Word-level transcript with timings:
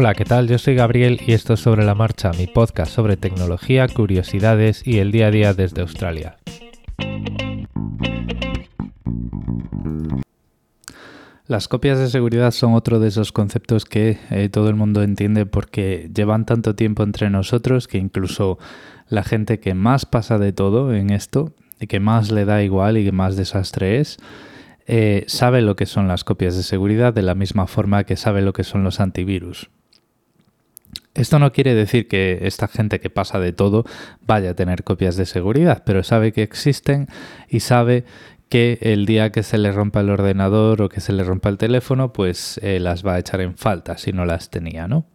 Hola, 0.00 0.14
¿qué 0.14 0.24
tal? 0.24 0.46
Yo 0.46 0.58
soy 0.58 0.76
Gabriel 0.76 1.20
y 1.26 1.32
esto 1.32 1.54
es 1.54 1.60
Sobre 1.60 1.84
la 1.84 1.96
Marcha, 1.96 2.30
mi 2.38 2.46
podcast 2.46 2.92
sobre 2.92 3.16
tecnología, 3.16 3.88
curiosidades 3.88 4.86
y 4.86 4.98
el 4.98 5.10
día 5.10 5.26
a 5.26 5.30
día 5.32 5.54
desde 5.54 5.80
Australia. 5.80 6.36
Las 11.48 11.66
copias 11.66 11.98
de 11.98 12.08
seguridad 12.10 12.52
son 12.52 12.74
otro 12.74 13.00
de 13.00 13.08
esos 13.08 13.32
conceptos 13.32 13.84
que 13.84 14.18
eh, 14.30 14.48
todo 14.48 14.68
el 14.68 14.76
mundo 14.76 15.02
entiende 15.02 15.46
porque 15.46 16.08
llevan 16.14 16.46
tanto 16.46 16.76
tiempo 16.76 17.02
entre 17.02 17.28
nosotros 17.28 17.88
que 17.88 17.98
incluso 17.98 18.60
la 19.08 19.24
gente 19.24 19.58
que 19.58 19.74
más 19.74 20.06
pasa 20.06 20.38
de 20.38 20.52
todo 20.52 20.94
en 20.94 21.10
esto 21.10 21.52
y 21.80 21.88
que 21.88 21.98
más 21.98 22.30
le 22.30 22.44
da 22.44 22.62
igual 22.62 22.98
y 22.98 23.04
que 23.04 23.10
más 23.10 23.34
desastre 23.34 23.98
es, 23.98 24.18
eh, 24.86 25.24
sabe 25.26 25.60
lo 25.60 25.74
que 25.74 25.86
son 25.86 26.06
las 26.06 26.22
copias 26.22 26.56
de 26.56 26.62
seguridad 26.62 27.12
de 27.12 27.22
la 27.22 27.34
misma 27.34 27.66
forma 27.66 28.04
que 28.04 28.14
sabe 28.14 28.42
lo 28.42 28.52
que 28.52 28.62
son 28.62 28.84
los 28.84 29.00
antivirus. 29.00 29.68
Esto 31.18 31.38
no 31.38 31.52
quiere 31.52 31.74
decir 31.74 32.06
que 32.06 32.38
esta 32.42 32.68
gente 32.68 33.00
que 33.00 33.10
pasa 33.10 33.40
de 33.40 33.52
todo 33.52 33.84
vaya 34.26 34.50
a 34.50 34.54
tener 34.54 34.84
copias 34.84 35.16
de 35.16 35.26
seguridad, 35.26 35.82
pero 35.84 36.04
sabe 36.04 36.32
que 36.32 36.42
existen 36.42 37.08
y 37.48 37.60
sabe 37.60 38.04
que 38.48 38.78
el 38.80 39.04
día 39.04 39.30
que 39.30 39.42
se 39.42 39.58
le 39.58 39.72
rompa 39.72 40.00
el 40.00 40.10
ordenador 40.10 40.80
o 40.80 40.88
que 40.88 41.00
se 41.00 41.12
le 41.12 41.24
rompa 41.24 41.48
el 41.48 41.58
teléfono, 41.58 42.12
pues 42.12 42.58
eh, 42.62 42.80
las 42.80 43.04
va 43.04 43.14
a 43.14 43.18
echar 43.18 43.40
en 43.40 43.56
falta 43.56 43.98
si 43.98 44.12
no 44.12 44.24
las 44.24 44.48
tenía, 44.48 44.86
¿no? 44.86 45.06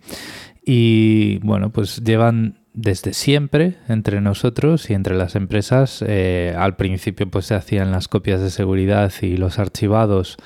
Y 0.66 1.40
bueno, 1.40 1.72
pues 1.72 2.04
llevan 2.04 2.60
desde 2.74 3.14
siempre 3.14 3.78
entre 3.88 4.20
nosotros 4.22 4.90
y 4.90 4.94
entre 4.94 5.16
las 5.16 5.36
empresas. 5.36 6.04
Eh, 6.06 6.54
al 6.58 6.76
principio 6.76 7.30
pues 7.30 7.46
se 7.46 7.56
hacían 7.56 7.92
las 7.92 8.08
copias 8.08 8.42
de 8.42 8.50
seguridad 8.50 9.12
y 9.22 9.38
los 9.38 9.58
archivados 9.58 10.38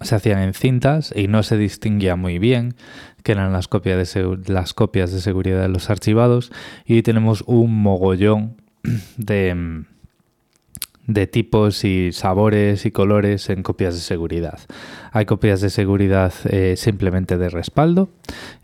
se 0.00 0.14
hacían 0.14 0.40
en 0.40 0.54
cintas 0.54 1.12
y 1.16 1.28
no 1.28 1.42
se 1.42 1.56
distinguía 1.56 2.16
muy 2.16 2.38
bien 2.38 2.74
que 3.22 3.32
eran 3.32 3.52
las 3.52 3.66
copias 3.66 4.14
de, 4.14 4.38
las 4.46 4.72
copias 4.74 5.12
de 5.12 5.20
seguridad 5.20 5.62
de 5.62 5.68
los 5.68 5.90
archivados 5.90 6.52
y 6.84 7.02
tenemos 7.02 7.42
un 7.46 7.82
mogollón 7.82 8.60
de, 9.16 9.84
de 11.06 11.26
tipos 11.26 11.84
y 11.84 12.12
sabores 12.12 12.86
y 12.86 12.90
colores 12.90 13.48
en 13.50 13.62
copias 13.62 13.94
de 13.94 14.00
seguridad. 14.00 14.60
Hay 15.12 15.24
copias 15.24 15.60
de 15.60 15.70
seguridad 15.70 16.32
eh, 16.44 16.74
simplemente 16.76 17.38
de 17.38 17.48
respaldo, 17.48 18.10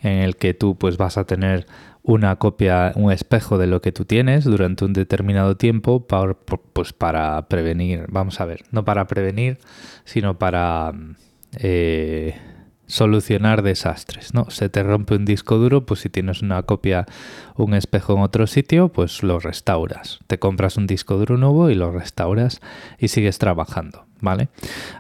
en 0.01 0.19
el 0.19 0.37
que 0.37 0.55
tú 0.55 0.77
pues 0.77 0.97
vas 0.97 1.19
a 1.19 1.25
tener 1.25 1.67
una 2.03 2.37
copia, 2.37 2.93
un 2.97 3.13
espejo 3.13 3.59
de 3.59 3.67
lo 3.67 3.81
que 3.81 3.93
tú 3.93 4.05
tienes 4.05 4.45
durante 4.45 4.85
un 4.85 4.93
determinado 4.93 5.57
tiempo 5.57 6.07
para, 6.07 6.35
pues 6.35 6.93
para 6.93 7.49
prevenir, 7.49 8.07
vamos 8.09 8.41
a 8.41 8.45
ver, 8.45 8.65
no 8.71 8.85
para 8.85 9.07
prevenir, 9.07 9.59
sino 10.05 10.39
para 10.39 10.93
eh, 11.59 12.37
solucionar 12.93 13.63
desastres, 13.63 14.35
¿no? 14.35 14.51
Se 14.51 14.69
te 14.69 14.83
rompe 14.83 15.15
un 15.15 15.25
disco 15.25 15.57
duro, 15.57 15.87
pues 15.87 16.01
si 16.01 16.11
tienes 16.11 16.43
una 16.43 16.63
copia, 16.65 17.07
un 17.57 17.73
espejo 17.73 18.13
en 18.13 18.21
otro 18.21 18.47
sitio, 18.47 18.91
pues 18.91 19.23
lo 19.23 19.39
restauras. 19.39 20.19
Te 20.27 20.39
compras 20.39 20.77
un 20.77 20.87
disco 20.87 21.17
duro 21.17 21.39
nuevo 21.39 21.71
y 21.71 21.75
lo 21.75 21.91
restauras 21.91 22.61
y 22.99 23.09
sigues 23.09 23.39
trabajando, 23.39 24.05
¿vale? 24.21 24.51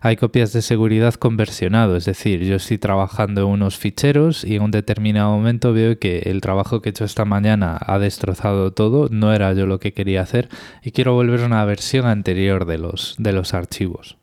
Hay 0.00 0.16
copias 0.16 0.54
de 0.54 0.62
seguridad 0.62 1.12
conversionado, 1.14 1.94
es 1.96 2.06
decir, 2.06 2.42
yo 2.44 2.56
estoy 2.56 2.78
trabajando 2.78 3.42
en 3.42 3.48
unos 3.48 3.76
ficheros 3.76 4.42
y 4.42 4.56
en 4.56 4.62
un 4.62 4.70
determinado 4.70 5.30
momento 5.30 5.74
veo 5.74 5.98
que 5.98 6.20
el 6.20 6.40
trabajo 6.40 6.80
que 6.80 6.88
he 6.88 6.92
hecho 6.92 7.04
esta 7.04 7.27
mañana 7.27 7.78
ha 7.78 7.98
destrozado 7.98 8.72
todo, 8.72 9.10
no 9.10 9.34
era 9.34 9.52
yo 9.52 9.66
lo 9.66 9.80
que 9.80 9.92
quería 9.92 10.22
hacer 10.22 10.48
y 10.82 10.92
quiero 10.92 11.12
volver 11.12 11.42
a 11.42 11.46
una 11.46 11.64
versión 11.66 12.06
anterior 12.06 12.64
de 12.64 12.78
los, 12.78 13.16
de 13.18 13.34
los 13.34 13.52
archivos. 13.52 14.16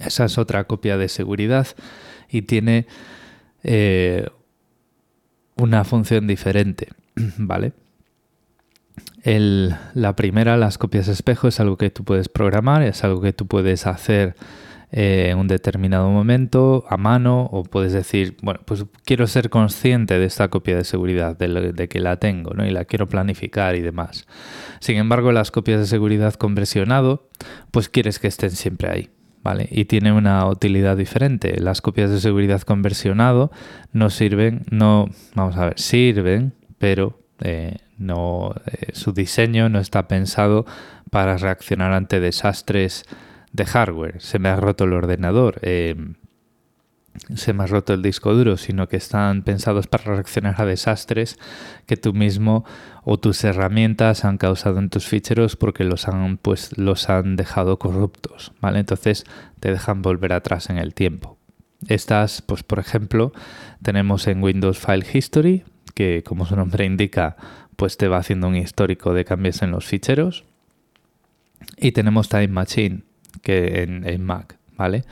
Esa 0.00 0.24
es 0.24 0.36
otra 0.36 0.64
copia 0.64 0.96
de 0.96 1.08
seguridad 1.08 1.68
y 2.30 2.42
tiene 2.42 2.86
eh, 3.62 4.26
una 5.56 5.84
función 5.84 6.26
diferente, 6.26 6.88
¿vale? 7.38 7.72
la 9.24 10.16
primera, 10.16 10.56
las 10.56 10.78
copias 10.78 11.08
espejo, 11.08 11.48
es 11.48 11.60
algo 11.60 11.76
que 11.76 11.90
tú 11.90 12.04
puedes 12.04 12.28
programar, 12.28 12.82
es 12.82 13.04
algo 13.04 13.20
que 13.20 13.32
tú 13.32 13.46
puedes 13.46 13.86
hacer 13.86 14.34
eh, 14.92 15.28
en 15.30 15.38
un 15.38 15.46
determinado 15.46 16.10
momento 16.10 16.84
a 16.88 16.96
mano 16.96 17.48
o 17.52 17.62
puedes 17.62 17.92
decir, 17.92 18.36
bueno, 18.42 18.60
pues 18.64 18.84
quiero 19.04 19.26
ser 19.26 19.50
consciente 19.50 20.18
de 20.18 20.24
esta 20.24 20.48
copia 20.48 20.76
de 20.76 20.84
seguridad, 20.84 21.36
de, 21.36 21.72
de, 21.72 21.88
que 21.88 22.00
la 22.00 22.16
tengo 22.16 22.54
¿no? 22.54 22.66
y 22.66 22.70
la 22.70 22.84
quiero 22.84 23.08
planificar 23.08 23.76
y 23.76 23.82
demás. 23.82 24.26
Sin 24.80 24.96
embargo, 24.96 25.32
las 25.32 25.50
copias 25.50 25.80
de 25.80 25.86
seguridad 25.86 26.34
conversionado, 26.34 27.28
pues 27.70 27.88
quieres 27.88 28.18
que 28.18 28.28
estén 28.28 28.50
siempre 28.50 28.88
ahí. 28.88 29.10
¿Vale? 29.42 29.68
Y 29.70 29.86
tiene 29.86 30.12
una 30.12 30.46
utilidad 30.46 30.96
diferente. 30.96 31.58
Las 31.60 31.80
copias 31.80 32.10
de 32.10 32.20
seguridad 32.20 32.62
conversionado 32.62 33.50
no 33.92 34.10
sirven, 34.10 34.64
no, 34.70 35.08
vamos 35.34 35.56
a 35.56 35.66
ver, 35.66 35.78
sirven, 35.78 36.54
pero 36.78 37.20
eh, 37.40 37.76
no, 37.98 38.54
eh, 38.66 38.92
su 38.92 39.12
diseño 39.12 39.68
no 39.68 39.78
está 39.78 40.08
pensado 40.08 40.66
para 41.10 41.36
reaccionar 41.36 41.92
ante 41.92 42.20
desastres 42.20 43.04
de 43.52 43.66
hardware. 43.66 44.20
Se 44.20 44.38
me 44.38 44.48
ha 44.48 44.56
roto 44.56 44.84
el 44.84 44.92
ordenador. 44.92 45.58
Eh, 45.62 45.96
se 47.34 47.52
me 47.52 47.64
ha 47.64 47.66
roto 47.66 47.92
el 47.92 48.02
disco 48.02 48.34
duro, 48.34 48.56
sino 48.56 48.88
que 48.88 48.96
están 48.96 49.42
pensados 49.42 49.86
para 49.86 50.04
reaccionar 50.04 50.60
a 50.60 50.64
desastres 50.64 51.38
que 51.86 51.96
tú 51.96 52.12
mismo 52.14 52.64
o 53.04 53.18
tus 53.18 53.42
herramientas 53.44 54.24
han 54.24 54.38
causado 54.38 54.78
en 54.78 54.90
tus 54.90 55.06
ficheros 55.06 55.56
porque 55.56 55.84
los 55.84 56.08
han, 56.08 56.38
pues, 56.38 56.76
los 56.78 57.08
han 57.08 57.36
dejado 57.36 57.78
corruptos, 57.78 58.52
¿vale? 58.60 58.78
Entonces 58.78 59.24
te 59.58 59.70
dejan 59.70 60.02
volver 60.02 60.32
atrás 60.32 60.70
en 60.70 60.78
el 60.78 60.94
tiempo. 60.94 61.36
Estas, 61.88 62.42
pues 62.42 62.62
por 62.62 62.78
ejemplo, 62.78 63.32
tenemos 63.82 64.26
en 64.26 64.42
Windows 64.42 64.78
File 64.78 65.06
History, 65.12 65.64
que 65.94 66.22
como 66.22 66.46
su 66.46 66.56
nombre 66.56 66.84
indica, 66.84 67.36
pues 67.76 67.96
te 67.96 68.08
va 68.08 68.18
haciendo 68.18 68.48
un 68.48 68.56
histórico 68.56 69.14
de 69.14 69.24
cambios 69.24 69.62
en 69.62 69.70
los 69.70 69.86
ficheros. 69.86 70.44
Y 71.76 71.92
tenemos 71.92 72.28
Time 72.28 72.48
Machine, 72.48 73.02
que 73.42 73.82
en, 73.82 74.06
en 74.06 74.24
Mac, 74.24 74.58
¿vale? 74.76 75.04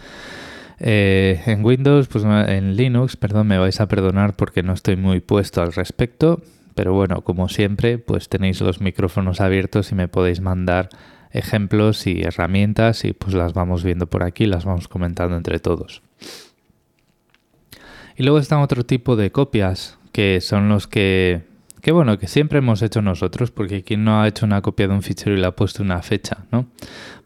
Eh, 0.81 1.43
en 1.47 1.65
Windows, 1.65 2.09
pues 2.09 2.25
en 2.25 2.77
Linux, 2.77 3.17
perdón, 3.17 3.49
me 3.49 3.59
vais 3.59 3.81
a 3.81 3.89
perdonar 3.89 4.37
porque 4.37 4.63
no 4.63 4.73
estoy 4.73 4.97
muy 4.97 5.21
puesto 5.21 5.61
al 5.61 5.73
respecto, 5.73 6.41
pero 6.75 6.93
bueno, 6.93 7.23
como 7.23 7.49
siempre, 7.49 7.99
pues 7.99 8.29
tenéis 8.29 8.61
los 8.61 8.81
micrófonos 8.81 9.41
abiertos 9.41 9.91
y 9.91 9.97
me 9.97 10.09
podéis 10.09 10.41
mandar 10.41 10.89
ejemplos 11.33 12.07
y 12.07 12.23
herramientas 12.23 13.05
y 13.05 13.13
pues 13.13 13.35
las 13.35 13.53
vamos 13.53 13.83
viendo 13.83 14.07
por 14.07 14.23
aquí, 14.23 14.47
las 14.47 14.65
vamos 14.65 14.89
comentando 14.89 15.37
entre 15.37 15.59
todos. 15.59 16.03
Y 18.17 18.23
luego 18.23 18.39
están 18.39 18.61
otro 18.61 18.85
tipo 18.85 19.17
de 19.17 19.31
copias, 19.31 19.99
que 20.13 20.41
son 20.41 20.69
los 20.69 20.87
que, 20.87 21.43
que 21.81 21.93
bueno, 21.93 22.19
que 22.19 22.27
siempre 22.27 22.59
hemos 22.59 22.83
hecho 22.83 23.03
nosotros, 23.03 23.51
porque 23.51 23.85
quien 23.85 24.05
no 24.05 24.21
ha 24.21 24.29
hecho 24.29 24.47
una 24.47 24.63
copia 24.63 24.89
de 24.89 24.95
un 24.95 25.03
fichero 25.03 25.37
y 25.37 25.41
le 25.41 25.47
ha 25.47 25.55
puesto 25.55 25.83
una 25.83 26.03
fecha, 26.03 26.47
¿no? 26.51 26.67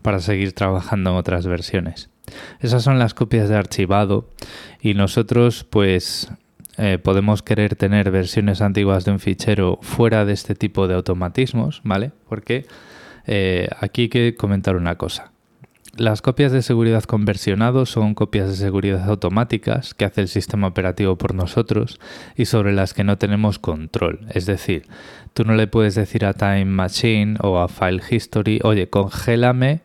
Para 0.03 0.21
seguir 0.21 0.53
trabajando 0.53 1.11
en 1.11 1.17
otras 1.17 1.47
versiones. 1.47 2.12
Esas 2.61 2.83
son 2.83 2.99
las 2.99 3.15
copias 3.15 3.49
de 3.49 3.57
archivado 3.57 4.29
y 4.81 4.95
nosotros 4.95 5.65
pues 5.69 6.31
eh, 6.79 6.99
podemos 6.99 7.43
querer 7.43 7.77
tener 7.77 8.11
versiones 8.11 8.61
antiguas 8.61 9.05
de 9.05 9.13
un 9.13 9.21
fichero 9.21 9.79
fuera 9.83 10.25
de 10.25 10.33
este 10.33 10.55
tipo 10.55 10.89
de 10.89 10.95
automatismos, 10.95 11.81
¿vale? 11.85 12.13
Porque 12.29 12.67
eh, 13.27 13.69
aquí 13.81 14.03
hay 14.03 14.09
que 14.09 14.35
comentar 14.37 14.77
una 14.77 14.97
cosa. 14.97 15.33
Las 15.95 16.23
copias 16.23 16.53
de 16.53 16.63
seguridad 16.63 17.05
conversionado 17.05 17.85
son 17.85 18.15
copias 18.15 18.49
de 18.49 18.57
seguridad 18.57 19.07
automáticas 19.11 19.93
que 19.93 20.07
hace 20.07 20.23
el 20.23 20.29
sistema 20.29 20.69
operativo 20.69 21.17
por 21.17 21.35
nosotros 21.35 22.01
y 22.35 22.47
sobre 22.47 22.73
las 22.73 22.95
que 22.95 23.05
no 23.05 23.19
tenemos 23.19 23.59
control. 23.59 24.21
Es 24.31 24.47
decir, 24.47 24.87
tú 25.35 25.45
no 25.45 25.55
le 25.55 25.67
puedes 25.67 25.95
decir 25.95 26.25
a 26.25 26.33
Time 26.33 26.65
Machine 26.65 27.37
o 27.43 27.59
a 27.59 27.69
File 27.69 28.01
History, 28.11 28.61
oye, 28.65 28.89
congélame 28.89 29.83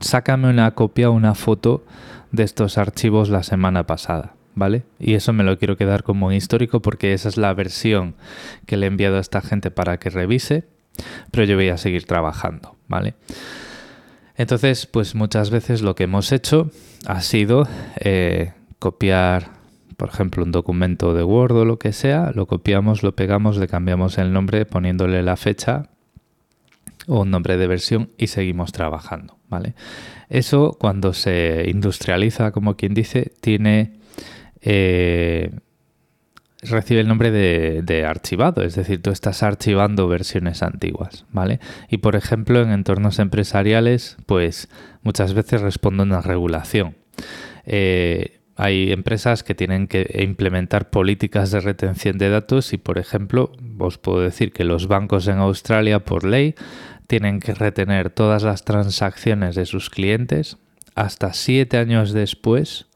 sácame 0.00 0.48
una 0.48 0.70
copia 0.72 1.10
una 1.10 1.34
foto 1.34 1.84
de 2.32 2.42
estos 2.42 2.78
archivos 2.78 3.28
la 3.28 3.42
semana 3.42 3.86
pasada, 3.86 4.34
¿vale? 4.54 4.84
Y 4.98 5.14
eso 5.14 5.32
me 5.32 5.44
lo 5.44 5.58
quiero 5.58 5.76
quedar 5.76 6.02
como 6.02 6.32
histórico 6.32 6.80
porque 6.80 7.12
esa 7.12 7.28
es 7.28 7.36
la 7.36 7.54
versión 7.54 8.14
que 8.66 8.76
le 8.76 8.86
he 8.86 8.88
enviado 8.88 9.16
a 9.16 9.20
esta 9.20 9.40
gente 9.40 9.70
para 9.70 9.98
que 9.98 10.10
revise, 10.10 10.64
pero 11.30 11.44
yo 11.44 11.56
voy 11.56 11.68
a 11.68 11.78
seguir 11.78 12.04
trabajando, 12.06 12.76
¿vale? 12.88 13.14
Entonces, 14.36 14.86
pues 14.86 15.14
muchas 15.14 15.50
veces 15.50 15.80
lo 15.82 15.94
que 15.94 16.04
hemos 16.04 16.32
hecho 16.32 16.70
ha 17.06 17.20
sido 17.20 17.68
eh, 18.00 18.52
copiar, 18.80 19.52
por 19.96 20.08
ejemplo, 20.08 20.42
un 20.42 20.50
documento 20.50 21.14
de 21.14 21.22
Word 21.22 21.56
o 21.56 21.64
lo 21.64 21.78
que 21.78 21.92
sea, 21.92 22.32
lo 22.34 22.46
copiamos, 22.46 23.04
lo 23.04 23.14
pegamos, 23.14 23.58
le 23.58 23.68
cambiamos 23.68 24.18
el 24.18 24.32
nombre 24.32 24.66
poniéndole 24.66 25.22
la 25.22 25.36
fecha 25.36 25.90
o 27.06 27.22
un 27.22 27.30
nombre 27.30 27.56
de 27.56 27.66
versión 27.66 28.10
y 28.18 28.28
seguimos 28.28 28.72
trabajando. 28.72 29.38
¿vale? 29.48 29.74
Eso 30.28 30.76
cuando 30.78 31.12
se 31.12 31.64
industrializa, 31.68 32.52
como 32.52 32.76
quien 32.76 32.94
dice, 32.94 33.32
tiene... 33.40 33.98
Eh, 34.60 35.50
recibe 36.62 37.00
el 37.00 37.08
nombre 37.08 37.30
de, 37.30 38.04
archivado, 38.06 38.62
es 38.62 38.74
decir, 38.74 39.02
tú 39.02 39.10
estás 39.10 39.42
archivando 39.42 40.08
versiones 40.08 40.62
antiguas, 40.62 41.26
¿vale? 41.30 41.60
Y 41.90 41.98
por 41.98 42.16
ejemplo, 42.16 42.62
en 42.62 42.70
entornos 42.70 43.18
empresariales, 43.18 44.16
pues 44.26 44.68
muchas 45.02 45.34
veces 45.34 45.60
responde 45.60 46.02
a 46.02 46.06
una 46.06 46.20
regulación. 46.22 46.96
Eh, 47.66 48.40
hay 48.56 48.92
empresas 48.92 49.42
que 49.42 49.54
tienen 49.54 49.88
que 49.88 50.20
implementar 50.22 50.90
políticas 50.90 51.50
de 51.50 51.60
retención 51.60 52.18
de 52.18 52.30
datos 52.30 52.72
y, 52.72 52.78
por 52.78 52.98
ejemplo, 52.98 53.52
os 53.78 53.98
puedo 53.98 54.20
decir 54.20 54.52
que 54.52 54.64
los 54.64 54.86
bancos 54.86 55.26
en 55.26 55.38
Australia, 55.38 56.04
por 56.04 56.24
ley, 56.24 56.54
tienen 57.06 57.40
que 57.40 57.54
retener 57.54 58.10
todas 58.10 58.42
las 58.42 58.64
transacciones 58.64 59.54
de 59.56 59.66
sus 59.66 59.90
clientes 59.90 60.56
hasta 60.94 61.32
siete 61.32 61.78
años 61.78 62.12
después 62.12 62.86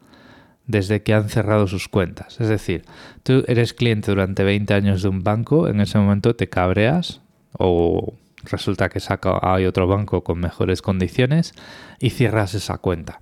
desde 0.66 1.02
que 1.02 1.14
han 1.14 1.28
cerrado 1.28 1.66
sus 1.66 1.88
cuentas. 1.88 2.40
Es 2.40 2.48
decir, 2.48 2.84
tú 3.22 3.42
eres 3.48 3.74
cliente 3.74 4.12
durante 4.12 4.44
20 4.44 4.74
años 4.74 5.02
de 5.02 5.08
un 5.08 5.24
banco, 5.24 5.66
en 5.66 5.80
ese 5.80 5.98
momento 5.98 6.36
te 6.36 6.48
cabreas 6.48 7.20
o 7.52 8.14
resulta 8.44 8.88
que 8.88 9.00
saca, 9.00 9.40
hay 9.42 9.64
otro 9.64 9.88
banco 9.88 10.22
con 10.22 10.38
mejores 10.38 10.82
condiciones 10.82 11.54
y 11.98 12.10
cierras 12.10 12.54
esa 12.54 12.78
cuenta. 12.78 13.20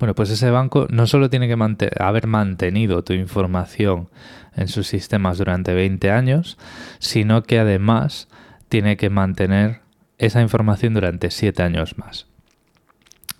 Bueno, 0.00 0.14
pues 0.14 0.30
ese 0.30 0.50
banco 0.50 0.86
no 0.88 1.06
solo 1.06 1.28
tiene 1.28 1.46
que 1.46 1.90
haber 2.00 2.26
mantenido 2.26 3.04
tu 3.04 3.12
información 3.12 4.08
en 4.56 4.66
sus 4.66 4.86
sistemas 4.86 5.36
durante 5.36 5.74
20 5.74 6.10
años, 6.10 6.56
sino 6.98 7.42
que 7.42 7.58
además 7.58 8.26
tiene 8.70 8.96
que 8.96 9.10
mantener 9.10 9.82
esa 10.16 10.40
información 10.40 10.94
durante 10.94 11.30
7 11.30 11.62
años 11.62 11.98
más. 11.98 12.26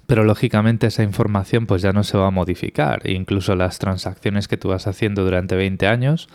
Pero 0.07 0.23
lógicamente 0.25 0.89
esa 0.89 1.03
información 1.03 1.67
pues 1.67 1.81
ya 1.81 1.93
no 1.93 2.05
se 2.05 2.19
va 2.19 2.27
a 2.27 2.31
modificar. 2.31 3.09
Incluso 3.09 3.57
las 3.57 3.79
transacciones 3.79 4.47
que 4.47 4.59
tú 4.59 4.69
vas 4.69 4.87
haciendo 4.87 5.25
durante 5.25 5.57
20 5.57 5.87
años, 5.87 6.29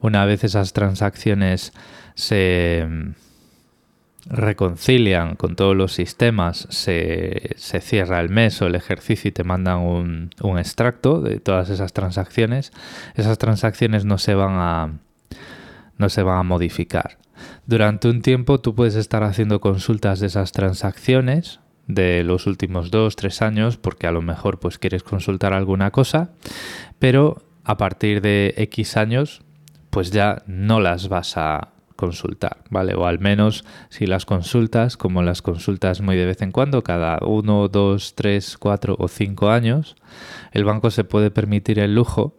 una 0.00 0.24
vez 0.24 0.42
esas 0.42 0.72
transacciones 0.72 1.72
se 2.16 2.84
reconcilian 4.26 5.36
con 5.36 5.56
todos 5.56 5.76
los 5.76 5.92
sistemas, 5.92 6.66
se, 6.70 7.54
cierra 7.56 8.20
el 8.20 8.28
mes 8.28 8.60
o 8.62 8.66
el 8.66 8.74
ejercicio 8.74 9.28
y 9.28 9.32
te 9.32 9.44
mandan 9.44 9.78
un, 9.78 10.30
un, 10.40 10.58
extracto 10.58 11.20
de 11.20 11.40
todas 11.40 11.70
esas 11.70 11.92
transacciones, 11.92 12.72
esas 13.14 13.38
transacciones 13.38 14.04
no 14.04 14.18
se 14.18 14.34
van 14.34 14.54
a, 14.54 14.98
no 15.98 16.08
se 16.08 16.22
van 16.22 16.38
a 16.38 16.42
modificar. 16.42 17.18
Durante 17.66 18.08
un 18.08 18.22
tiempo 18.22 18.60
tú 18.60 18.74
puedes 18.74 18.94
estar 18.94 19.24
haciendo 19.24 19.60
consultas 19.60 20.20
de 20.20 20.28
esas 20.28 20.52
transacciones 20.52 21.60
de 21.88 22.22
los 22.22 22.46
últimos 22.46 22.90
dos, 22.90 23.16
tres 23.16 23.42
años, 23.42 23.76
porque 23.76 24.06
a 24.06 24.12
lo 24.12 24.22
mejor 24.22 24.60
pues 24.60 24.78
quieres 24.78 25.02
consultar 25.02 25.52
alguna 25.52 25.90
cosa, 25.90 26.30
pero 26.98 27.42
a 27.64 27.76
partir 27.76 28.20
de 28.20 28.54
X 28.56 28.96
años 28.96 29.42
pues 29.90 30.10
ya 30.10 30.42
no 30.46 30.80
las 30.80 31.08
vas 31.08 31.36
a 31.36 31.71
consultar, 32.02 32.64
¿vale? 32.68 32.94
O 32.96 33.06
al 33.06 33.20
menos 33.20 33.64
si 33.88 34.06
las 34.06 34.26
consultas, 34.26 34.96
como 34.96 35.22
las 35.22 35.40
consultas 35.40 36.00
muy 36.00 36.16
de 36.16 36.26
vez 36.26 36.42
en 36.42 36.50
cuando, 36.50 36.82
cada 36.82 37.20
uno, 37.24 37.68
dos, 37.68 38.16
tres, 38.16 38.58
cuatro 38.58 38.96
o 38.98 39.06
cinco 39.06 39.50
años, 39.50 39.94
el 40.50 40.64
banco 40.64 40.90
se 40.90 41.04
puede 41.04 41.30
permitir 41.30 41.78
el 41.78 41.94
lujo 41.94 42.34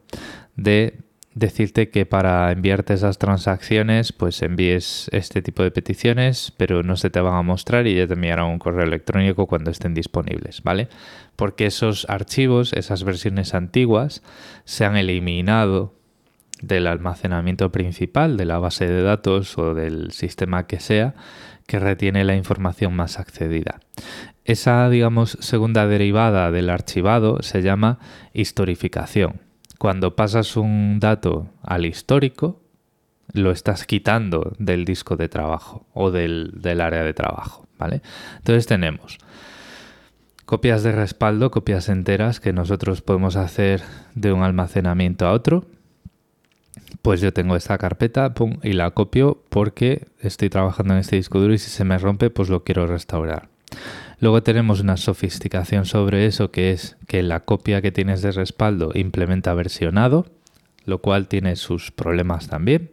de 0.57 1.00
decirte 1.33 1.89
que 1.89 2.06
para 2.06 2.51
enviarte 2.51 2.94
esas 2.94 3.18
transacciones, 3.18 4.12
pues 4.12 4.42
envíes 4.42 5.07
este 5.13 5.42
tipo 5.42 5.63
de 5.63 5.71
peticiones, 5.71 6.51
pero 6.57 6.83
no 6.83 6.98
se 6.98 7.10
te 7.10 7.21
van 7.21 7.36
a 7.36 7.42
mostrar 7.42 7.88
y 7.88 7.95
ya 7.95 8.06
te 8.06 8.15
enviarán 8.15 8.48
un 8.48 8.60
correo 8.60 8.83
electrónico 8.83 9.48
cuando 9.48 9.71
estén 9.71 9.94
disponibles, 9.94 10.62
¿vale? 10.62 10.89
Porque 11.38 11.68
esos 11.68 12.06
archivos, 12.10 12.74
esas 12.74 13.06
versiones 13.06 13.54
antiguas, 13.54 14.24
se 14.65 14.83
han 14.83 14.98
eliminado 14.98 15.94
del 16.63 16.88
almacenamiento 16.88 17.71
principal 17.71 18.38
de 18.38 18.45
la 18.45 18.57
base 18.57 18.88
de 18.88 19.04
datos 19.04 19.57
o 19.57 19.74
del 19.74 20.12
sistema 20.12 20.65
que 20.65 20.80
sea 20.80 21.13
que 21.68 21.77
retiene 21.77 22.24
la 22.24 22.36
información 22.36 22.95
más 22.95 23.19
accedida. 23.19 23.80
Esa, 24.45 24.89
digamos, 24.89 25.38
segunda 25.42 25.88
derivada 25.88 26.51
del 26.51 26.69
archivado 26.69 27.42
se 27.42 27.62
llama 27.62 28.00
historificación. 28.33 29.42
Cuando 29.77 30.15
pasas 30.15 30.56
un 30.56 31.00
dato 31.00 31.50
al 31.62 31.86
histórico, 31.86 32.62
lo 33.33 33.51
estás 33.51 33.86
quitando 33.86 34.54
del 34.57 34.86
disco 34.86 35.18
de 35.18 35.30
trabajo 35.30 35.86
o 35.94 36.12
del, 36.12 36.51
del 36.56 36.80
área 36.80 37.04
de 37.04 37.13
trabajo, 37.13 37.68
¿vale? 37.77 38.01
Entonces 38.38 38.68
tenemos 38.68 39.18
copias 40.45 40.83
de 40.83 40.92
respaldo, 40.94 41.51
copias 41.51 41.89
enteras 41.89 42.39
que 42.39 42.54
nosotros 42.54 43.01
podemos 43.01 43.36
hacer 43.36 43.81
de 44.15 44.31
un 44.31 44.44
almacenamiento 44.44 45.25
a 45.25 45.33
otro 45.33 45.65
pues 47.02 47.22
yo 47.22 47.34
tengo 47.34 47.56
esta 47.56 47.78
carpeta 47.78 48.34
y 48.64 48.74
la 48.74 48.92
copio 48.92 49.44
porque 49.50 50.08
estoy 50.20 50.50
trabajando 50.50 50.94
en 50.94 51.00
este 51.00 51.18
disco 51.18 51.40
duro 51.40 51.54
y 51.54 51.58
si 51.58 51.70
se 51.70 51.84
me 51.84 51.98
rompe 51.98 52.30
pues 52.30 52.50
lo 52.50 52.64
quiero 52.64 52.88
restaurar. 52.88 53.50
Luego 54.20 54.42
tenemos 54.44 54.80
una 54.80 54.98
sofisticación 54.98 55.86
sobre 55.86 56.25
eso 56.25 56.52
que 56.52 56.72
es 56.72 56.96
que 57.08 57.24
la 57.24 57.42
copia 57.42 57.81
que 57.81 57.92
tienes 57.92 58.22
de 58.22 58.31
respaldo 58.31 58.92
implementa 58.94 59.54
versionado, 59.54 60.28
lo 60.86 61.00
cual 61.00 61.28
tiene 61.28 61.56
sus 61.56 61.92
problemas 61.92 62.48
también. 62.48 62.92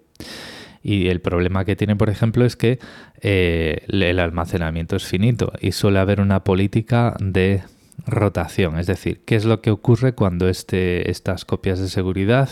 Y 0.82 1.08
el 1.08 1.20
problema 1.20 1.64
que 1.64 1.76
tiene, 1.76 1.94
por 1.94 2.08
ejemplo, 2.08 2.44
es 2.44 2.56
que 2.56 2.78
eh, 3.20 3.84
el 3.88 4.18
almacenamiento 4.18 4.96
es 4.96 5.04
finito 5.04 5.52
y 5.60 5.72
suele 5.72 5.98
haber 5.98 6.20
una 6.20 6.42
política 6.42 7.14
de 7.20 7.62
rotación. 8.06 8.78
Es 8.78 8.86
decir, 8.86 9.20
¿qué 9.24 9.36
es 9.36 9.44
lo 9.44 9.60
que 9.60 9.70
ocurre 9.70 10.14
cuando 10.14 10.48
este, 10.48 11.10
estas 11.10 11.44
copias 11.44 11.78
de 11.78 11.88
seguridad 11.88 12.48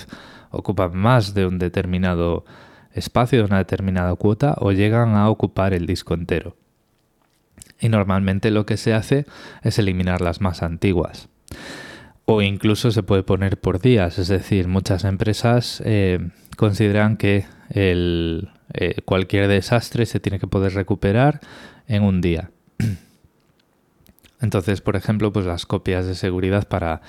ocupan 0.50 0.96
más 0.96 1.34
de 1.34 1.46
un 1.46 1.58
determinado 1.58 2.44
espacio, 2.92 3.38
de 3.38 3.44
una 3.44 3.58
determinada 3.58 4.14
cuota, 4.14 4.54
o 4.58 4.72
llegan 4.72 5.14
a 5.14 5.28
ocupar 5.28 5.74
el 5.74 5.86
disco 5.86 6.14
entero. 6.14 6.56
Y 7.80 7.88
normalmente 7.88 8.50
lo 8.50 8.66
que 8.66 8.76
se 8.76 8.94
hace 8.94 9.26
es 9.62 9.78
eliminar 9.78 10.20
las 10.20 10.40
más 10.40 10.62
antiguas. 10.62 11.28
O 12.24 12.42
incluso 12.42 12.90
se 12.90 13.02
puede 13.02 13.22
poner 13.22 13.58
por 13.58 13.80
días, 13.80 14.18
es 14.18 14.28
decir, 14.28 14.68
muchas 14.68 15.04
empresas 15.04 15.82
eh, 15.84 16.28
consideran 16.56 17.16
que 17.16 17.46
el, 17.70 18.50
eh, 18.74 18.96
cualquier 19.04 19.48
desastre 19.48 20.04
se 20.06 20.20
tiene 20.20 20.38
que 20.38 20.46
poder 20.46 20.74
recuperar 20.74 21.40
en 21.86 22.02
un 22.02 22.20
día. 22.20 22.50
Entonces, 24.40 24.80
por 24.80 24.96
ejemplo, 24.96 25.32
pues 25.32 25.46
las 25.46 25.66
copias 25.66 26.06
de 26.06 26.14
seguridad 26.14 26.68
para 26.68 27.00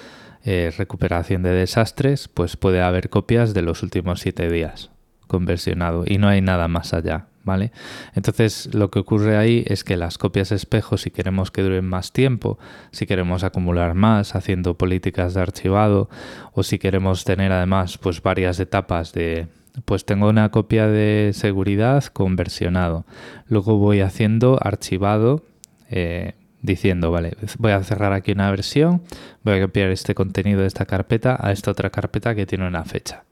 eh, 0.43 0.71
recuperación 0.77 1.43
de 1.43 1.51
desastres, 1.51 2.27
pues 2.27 2.55
puede 2.57 2.81
haber 2.81 3.09
copias 3.09 3.53
de 3.53 3.61
los 3.61 3.83
últimos 3.83 4.21
siete 4.21 4.49
días 4.49 4.89
conversionado 5.27 6.05
y 6.07 6.17
no 6.17 6.27
hay 6.27 6.41
nada 6.41 6.67
más 6.67 6.93
allá, 6.93 7.27
¿vale? 7.43 7.71
Entonces 8.15 8.73
lo 8.73 8.89
que 8.89 8.99
ocurre 8.99 9.37
ahí 9.37 9.63
es 9.67 9.83
que 9.83 9.95
las 9.95 10.17
copias 10.17 10.51
espejo, 10.51 10.97
si 10.97 11.11
queremos 11.11 11.51
que 11.51 11.61
duren 11.61 11.85
más 11.85 12.13
tiempo, 12.13 12.57
si 12.91 13.05
queremos 13.05 13.43
acumular 13.43 13.93
más 13.93 14.33
haciendo 14.35 14.75
políticas 14.75 15.35
de 15.35 15.41
archivado 15.41 16.09
o 16.53 16.63
si 16.63 16.79
queremos 16.79 17.25
tener 17.25 17.51
además 17.51 17.99
pues 17.99 18.23
varias 18.23 18.59
etapas 18.59 19.13
de 19.13 19.47
pues 19.85 20.03
tengo 20.03 20.29
una 20.29 20.49
copia 20.49 20.87
de 20.87 21.31
seguridad 21.33 22.03
conversionado, 22.05 23.05
luego 23.47 23.77
voy 23.77 24.01
haciendo 24.01 24.57
archivado 24.61 25.43
eh, 25.91 26.33
diciendo, 26.61 27.11
vale, 27.11 27.35
voy 27.57 27.71
a 27.71 27.83
cerrar 27.83 28.13
aquí 28.13 28.31
una 28.31 28.51
versión, 28.51 29.01
voy 29.43 29.55
a 29.55 29.61
copiar 29.61 29.89
este 29.89 30.15
contenido 30.15 30.61
de 30.61 30.67
esta 30.67 30.85
carpeta 30.85 31.37
a 31.39 31.51
esta 31.51 31.71
otra 31.71 31.89
carpeta 31.89 32.35
que 32.35 32.45
tiene 32.45 32.67
una 32.67 32.83
fecha. 32.85 33.23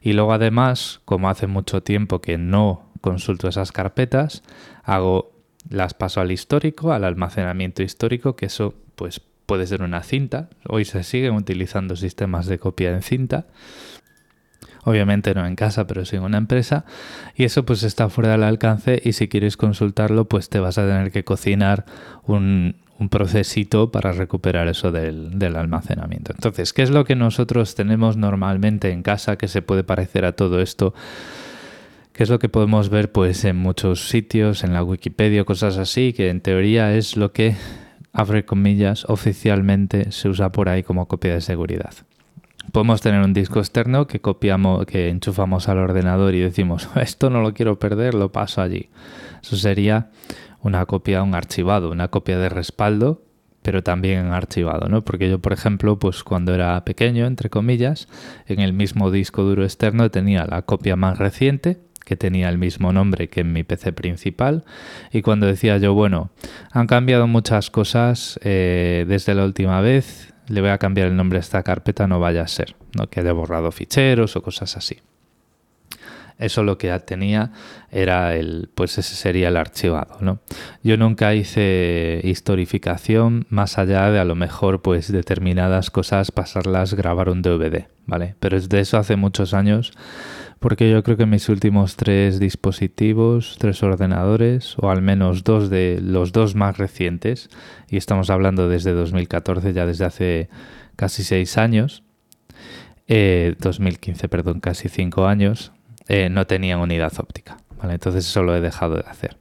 Y 0.00 0.12
luego 0.12 0.32
además, 0.32 1.00
como 1.04 1.28
hace 1.28 1.46
mucho 1.46 1.82
tiempo 1.82 2.20
que 2.20 2.38
no 2.38 2.90
consulto 3.00 3.48
esas 3.48 3.72
carpetas, 3.72 4.42
hago 4.84 5.32
las 5.68 5.94
paso 5.94 6.20
al 6.20 6.32
histórico, 6.32 6.92
al 6.92 7.04
almacenamiento 7.04 7.82
histórico, 7.82 8.36
que 8.36 8.46
eso 8.46 8.74
pues 8.94 9.20
puede 9.46 9.66
ser 9.66 9.82
una 9.82 10.02
cinta. 10.02 10.48
Hoy 10.68 10.84
se 10.84 11.02
siguen 11.02 11.34
utilizando 11.34 11.96
sistemas 11.96 12.46
de 12.46 12.58
copia 12.58 12.90
en 12.90 13.02
cinta 13.02 13.46
obviamente 14.84 15.34
no 15.34 15.46
en 15.46 15.56
casa, 15.56 15.86
pero 15.86 16.04
sí 16.04 16.16
en 16.16 16.22
una 16.22 16.38
empresa, 16.38 16.84
y 17.34 17.44
eso 17.44 17.64
pues 17.64 17.82
está 17.82 18.08
fuera 18.08 18.32
del 18.32 18.44
alcance 18.44 19.00
y 19.04 19.12
si 19.12 19.28
quieres 19.28 19.56
consultarlo 19.56 20.26
pues 20.26 20.48
te 20.48 20.60
vas 20.60 20.78
a 20.78 20.86
tener 20.86 21.10
que 21.10 21.24
cocinar 21.24 21.84
un, 22.26 22.76
procesito 23.08 23.90
para 23.90 24.12
recuperar 24.12 24.68
eso 24.68 24.92
del, 24.92 25.38
del, 25.38 25.56
almacenamiento. 25.56 26.32
Entonces, 26.34 26.74
¿qué 26.74 26.82
es 26.82 26.90
lo 26.90 27.06
que 27.06 27.16
nosotros 27.16 27.74
tenemos 27.74 28.18
normalmente 28.18 28.90
en 28.90 29.02
casa 29.02 29.36
que 29.36 29.48
se 29.48 29.62
puede 29.62 29.84
parecer 29.84 30.26
a 30.26 30.32
todo 30.32 30.60
esto? 30.60 30.92
¿Qué 32.12 32.24
es 32.24 32.28
lo 32.28 32.38
que 32.38 32.50
podemos 32.50 32.90
ver 32.90 33.10
pues 33.10 33.46
en 33.46 33.56
muchos 33.56 34.10
sitios, 34.10 34.64
en 34.64 34.74
la 34.74 34.84
Wikipedia, 34.84 35.44
cosas 35.44 35.78
así, 35.78 36.12
que 36.12 36.28
en 36.28 36.42
teoría 36.42 36.94
es 36.94 37.16
lo 37.16 37.32
que, 37.32 37.56
abre 38.12 38.44
comillas, 38.44 39.06
oficialmente 39.08 40.12
se 40.12 40.28
usa 40.28 40.52
por 40.52 40.68
ahí 40.68 40.82
como 40.82 41.08
copia 41.08 41.32
de 41.32 41.40
seguridad? 41.40 41.94
Podemos 42.72 43.00
tener 43.00 43.22
un 43.22 43.32
disco 43.32 43.58
externo 43.58 44.06
que 44.06 44.20
copiamos, 44.20 44.86
que 44.86 45.08
enchufamos 45.08 45.68
al 45.68 45.78
ordenador 45.78 46.34
y 46.34 46.40
decimos, 46.40 46.88
esto 46.96 47.30
no 47.30 47.42
lo 47.42 47.54
quiero 47.54 47.78
perder, 47.78 48.14
lo 48.14 48.32
paso 48.32 48.62
allí. 48.62 48.90
Eso 49.42 49.56
sería 49.56 50.10
una 50.62 50.86
copia, 50.86 51.22
un 51.22 51.34
archivado, 51.34 51.90
una 51.90 52.08
copia 52.08 52.38
de 52.38 52.48
respaldo, 52.48 53.22
pero 53.62 53.82
también 53.82 54.26
archivado, 54.26 54.88
¿no? 54.88 55.04
Porque 55.04 55.28
yo, 55.28 55.38
por 55.38 55.52
ejemplo, 55.52 55.98
pues 55.98 56.24
cuando 56.24 56.54
era 56.54 56.82
pequeño, 56.84 57.26
entre 57.26 57.50
comillas, 57.50 58.08
en 58.46 58.60
el 58.60 58.72
mismo 58.72 59.10
disco 59.10 59.42
duro 59.42 59.64
externo 59.64 60.10
tenía 60.10 60.46
la 60.46 60.62
copia 60.62 60.96
más 60.96 61.18
reciente, 61.18 61.78
que 62.04 62.16
tenía 62.16 62.48
el 62.48 62.58
mismo 62.58 62.92
nombre 62.92 63.28
que 63.28 63.40
en 63.42 63.52
mi 63.52 63.62
PC 63.62 63.92
principal. 63.92 64.64
Y 65.12 65.22
cuando 65.22 65.46
decía 65.46 65.78
yo, 65.78 65.94
bueno, 65.94 66.30
han 66.72 66.86
cambiado 66.86 67.26
muchas 67.26 67.70
cosas 67.70 68.40
eh, 68.42 69.04
desde 69.06 69.34
la 69.34 69.44
última 69.44 69.80
vez, 69.80 70.29
le 70.50 70.60
voy 70.60 70.70
a 70.70 70.78
cambiar 70.78 71.06
el 71.06 71.16
nombre 71.16 71.38
a 71.38 71.40
esta 71.40 71.62
carpeta, 71.62 72.08
no 72.08 72.18
vaya 72.18 72.42
a 72.42 72.48
ser, 72.48 72.74
¿no? 72.96 73.08
que 73.08 73.20
haya 73.20 73.32
borrado 73.32 73.70
ficheros 73.70 74.34
o 74.34 74.42
cosas 74.42 74.76
así. 74.76 74.98
Eso 76.40 76.62
lo 76.62 76.78
que 76.78 76.96
tenía 77.00 77.52
era 77.90 78.34
el, 78.34 78.70
pues 78.74 78.98
ese 78.98 79.14
sería 79.14 79.48
el 79.48 79.56
archivado, 79.56 80.16
¿no? 80.20 80.40
Yo 80.82 80.96
nunca 80.96 81.34
hice 81.34 82.20
historificación 82.24 83.46
más 83.48 83.78
allá 83.78 84.10
de 84.10 84.18
a 84.18 84.24
lo 84.24 84.34
mejor 84.34 84.82
pues 84.82 85.12
determinadas 85.12 85.90
cosas 85.90 86.32
pasarlas, 86.32 86.94
grabar 86.94 87.28
un 87.28 87.42
DVD, 87.42 87.86
¿vale? 88.06 88.34
Pero 88.40 88.56
es 88.56 88.68
de 88.68 88.80
eso 88.80 88.98
hace 88.98 89.16
muchos 89.16 89.54
años 89.54 89.92
porque 90.60 90.90
yo 90.90 91.02
creo 91.02 91.16
que 91.16 91.24
mis 91.24 91.48
últimos 91.48 91.96
tres 91.96 92.38
dispositivos, 92.38 93.56
tres 93.58 93.82
ordenadores, 93.82 94.76
o 94.78 94.90
al 94.90 95.00
menos 95.00 95.42
dos 95.42 95.70
de 95.70 96.00
los 96.02 96.32
dos 96.32 96.54
más 96.54 96.76
recientes, 96.76 97.48
y 97.88 97.96
estamos 97.96 98.28
hablando 98.28 98.68
desde 98.68 98.92
2014, 98.92 99.72
ya 99.72 99.86
desde 99.86 100.04
hace 100.04 100.50
casi 100.96 101.24
seis 101.24 101.56
años, 101.56 102.02
2015, 103.08 104.26
eh, 104.26 104.28
perdón, 104.28 104.60
casi 104.60 104.90
cinco 104.90 105.26
años, 105.26 105.72
eh, 106.10 106.28
no 106.28 106.44
tenían 106.44 106.80
unidad 106.80 107.12
óptica. 107.18 107.58
¿vale? 107.80 107.94
Entonces 107.94 108.26
eso 108.26 108.42
lo 108.42 108.56
he 108.56 108.60
dejado 108.60 108.96
de 108.96 109.04
hacer. 109.08 109.36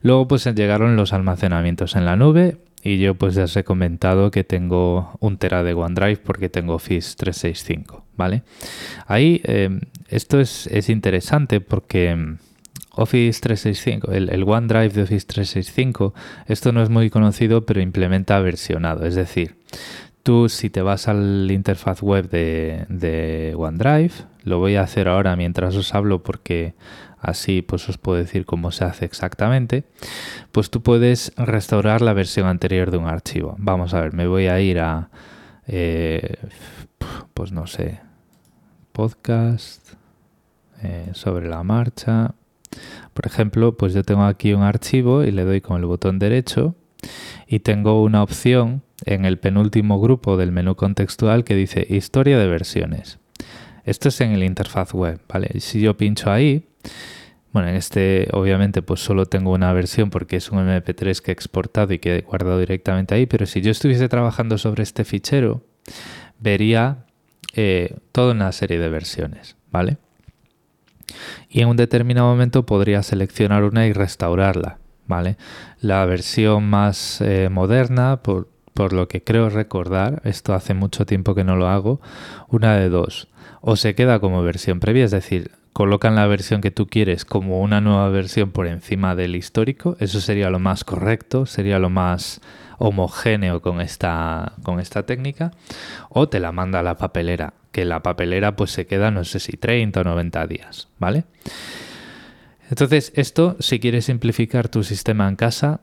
Luego 0.00 0.26
pues 0.26 0.44
llegaron 0.54 0.96
los 0.96 1.12
almacenamientos 1.12 1.96
en 1.96 2.06
la 2.06 2.16
nube 2.16 2.56
y 2.82 2.98
yo 2.98 3.14
pues 3.14 3.34
ya 3.34 3.44
os 3.44 3.54
he 3.58 3.62
comentado 3.62 4.30
que 4.30 4.42
tengo 4.42 5.18
un 5.20 5.36
tera 5.36 5.62
de 5.62 5.74
OneDrive 5.74 6.16
porque 6.16 6.48
tengo 6.48 6.74
Office 6.74 7.14
365, 7.14 8.06
¿vale? 8.16 8.42
Ahí 9.06 9.42
em, 9.44 9.80
esto 10.08 10.40
es, 10.40 10.88
interesante 10.88 11.60
porque 11.60 12.08
em, 12.08 12.38
Office 12.92 13.40
365, 13.42 14.12
el, 14.12 14.30
el, 14.30 14.44
OneDrive 14.44 14.88
de 14.88 15.02
Office 15.02 15.26
365, 15.26 16.14
esto 16.46 16.72
no 16.72 16.82
es 16.82 16.88
muy 16.88 17.10
conocido 17.10 17.66
pero 17.66 17.82
implementa 17.82 18.40
versionado, 18.40 19.04
es 19.04 19.14
decir, 19.14 19.56
tú 20.28 20.50
si 20.50 20.68
te 20.68 20.82
vas 20.82 21.08
al 21.08 21.50
interfaz 21.50 22.02
web 22.02 22.28
de, 22.28 23.54
OneDrive, 23.56 24.12
lo 24.44 24.58
voy 24.58 24.76
a 24.76 24.82
hacer 24.82 25.08
ahora 25.08 25.34
mientras 25.36 25.74
os 25.74 25.94
hablo 25.94 26.22
porque 26.22 26.74
así 27.18 27.62
pues 27.62 27.88
os 27.88 27.96
puedo 27.96 28.18
decir 28.18 28.44
cómo 28.44 28.70
se 28.70 28.84
hace 28.84 29.06
exactamente, 29.06 29.84
pues 30.52 30.68
tú 30.68 30.82
puedes 30.82 31.32
restaurar 31.38 32.02
la 32.02 32.12
versión 32.12 32.46
anterior 32.46 32.90
de 32.90 32.98
un 32.98 33.06
archivo. 33.06 33.54
Vamos 33.56 33.94
a 33.94 34.02
ver, 34.02 34.12
me 34.12 34.26
voy 34.26 34.48
a 34.48 34.60
ir 34.60 34.80
a, 34.80 35.08
eh, 35.66 36.36
pues 37.32 37.50
no 37.50 37.66
sé, 37.66 38.02
podcast 38.92 39.94
eh, 40.82 41.08
sobre 41.14 41.48
la 41.48 41.62
marcha. 41.62 42.34
Por 43.14 43.26
ejemplo, 43.26 43.78
pues 43.78 43.94
yo 43.94 44.02
tengo 44.02 44.24
aquí 44.24 44.52
un 44.52 44.62
archivo 44.62 45.24
y 45.24 45.30
le 45.30 45.44
doy 45.44 45.62
con 45.62 45.78
el 45.78 45.86
botón 45.86 46.18
derecho 46.18 46.74
y 47.46 47.60
tengo 47.60 48.02
una 48.02 48.22
opción 48.22 48.82
en 49.04 49.24
el 49.24 49.38
penúltimo 49.38 50.00
grupo 50.00 50.36
del 50.36 50.52
menú 50.52 50.74
contextual 50.74 51.44
que 51.44 51.54
dice 51.54 51.86
historia 51.88 52.38
de 52.38 52.46
versiones. 52.46 53.18
Esto 53.84 54.08
es 54.08 54.20
en 54.20 54.32
el 54.32 54.42
interfaz 54.42 54.92
web, 54.92 55.20
¿vale? 55.28 55.60
Si 55.60 55.80
yo 55.80 55.96
pincho 55.96 56.30
ahí, 56.30 56.66
bueno, 57.52 57.68
en 57.68 57.76
este 57.76 58.28
obviamente 58.32 58.82
pues 58.82 59.00
solo 59.00 59.26
tengo 59.26 59.52
una 59.52 59.72
versión 59.72 60.10
porque 60.10 60.36
es 60.36 60.50
un 60.50 60.58
MP3 60.58 61.20
que 61.20 61.30
he 61.30 61.32
exportado 61.32 61.92
y 61.94 61.98
que 61.98 62.16
he 62.16 62.20
guardado 62.20 62.58
directamente 62.58 63.14
ahí, 63.14 63.26
pero 63.26 63.46
si 63.46 63.60
yo 63.60 63.70
estuviese 63.70 64.08
trabajando 64.08 64.58
sobre 64.58 64.82
este 64.82 65.04
fichero, 65.04 65.64
vería 66.38 67.06
eh, 67.54 67.96
toda 68.12 68.32
una 68.32 68.52
serie 68.52 68.78
de 68.78 68.88
versiones, 68.88 69.56
¿vale? 69.70 69.96
Y 71.48 71.62
en 71.62 71.68
un 71.68 71.76
determinado 71.76 72.28
momento 72.28 72.66
podría 72.66 73.02
seleccionar 73.02 73.64
una 73.64 73.86
y 73.86 73.92
restaurarla, 73.92 74.78
¿vale? 75.06 75.38
La 75.80 76.04
versión 76.04 76.68
más 76.68 77.22
eh, 77.22 77.48
moderna, 77.50 78.22
por, 78.22 78.48
por 78.78 78.92
lo 78.92 79.08
que 79.08 79.24
creo 79.24 79.50
recordar, 79.50 80.22
esto 80.22 80.54
hace 80.54 80.72
mucho 80.72 81.04
tiempo 81.04 81.34
que 81.34 81.42
no 81.42 81.56
lo 81.56 81.66
hago, 81.66 82.00
una 82.46 82.76
de 82.76 82.88
dos. 82.88 83.26
O 83.60 83.74
se 83.74 83.96
queda 83.96 84.20
como 84.20 84.44
versión 84.44 84.78
previa, 84.78 85.04
es 85.04 85.10
decir, 85.10 85.50
colocan 85.72 86.14
la 86.14 86.28
versión 86.28 86.60
que 86.60 86.70
tú 86.70 86.86
quieres 86.86 87.24
como 87.24 87.60
una 87.60 87.80
nueva 87.80 88.08
versión 88.10 88.52
por 88.52 88.68
encima 88.68 89.16
del 89.16 89.34
histórico, 89.34 89.96
eso 89.98 90.20
sería 90.20 90.48
lo 90.48 90.60
más 90.60 90.84
correcto, 90.84 91.44
sería 91.44 91.80
lo 91.80 91.90
más 91.90 92.40
homogéneo 92.78 93.62
con 93.62 93.80
esta, 93.80 94.52
con 94.62 94.78
esta 94.78 95.02
técnica, 95.02 95.50
o 96.08 96.28
te 96.28 96.38
la 96.38 96.52
manda 96.52 96.78
a 96.78 96.84
la 96.84 96.98
papelera, 96.98 97.54
que 97.72 97.84
la 97.84 98.04
papelera 98.04 98.54
pues 98.54 98.70
se 98.70 98.86
queda 98.86 99.10
no 99.10 99.24
sé 99.24 99.40
si 99.40 99.56
30 99.56 100.02
o 100.02 100.04
90 100.04 100.46
días, 100.46 100.86
¿vale? 101.00 101.24
Entonces, 102.70 103.12
esto, 103.16 103.56
si 103.58 103.80
quieres 103.80 104.04
simplificar 104.04 104.68
tu 104.68 104.84
sistema 104.84 105.26
en 105.26 105.34
casa, 105.34 105.80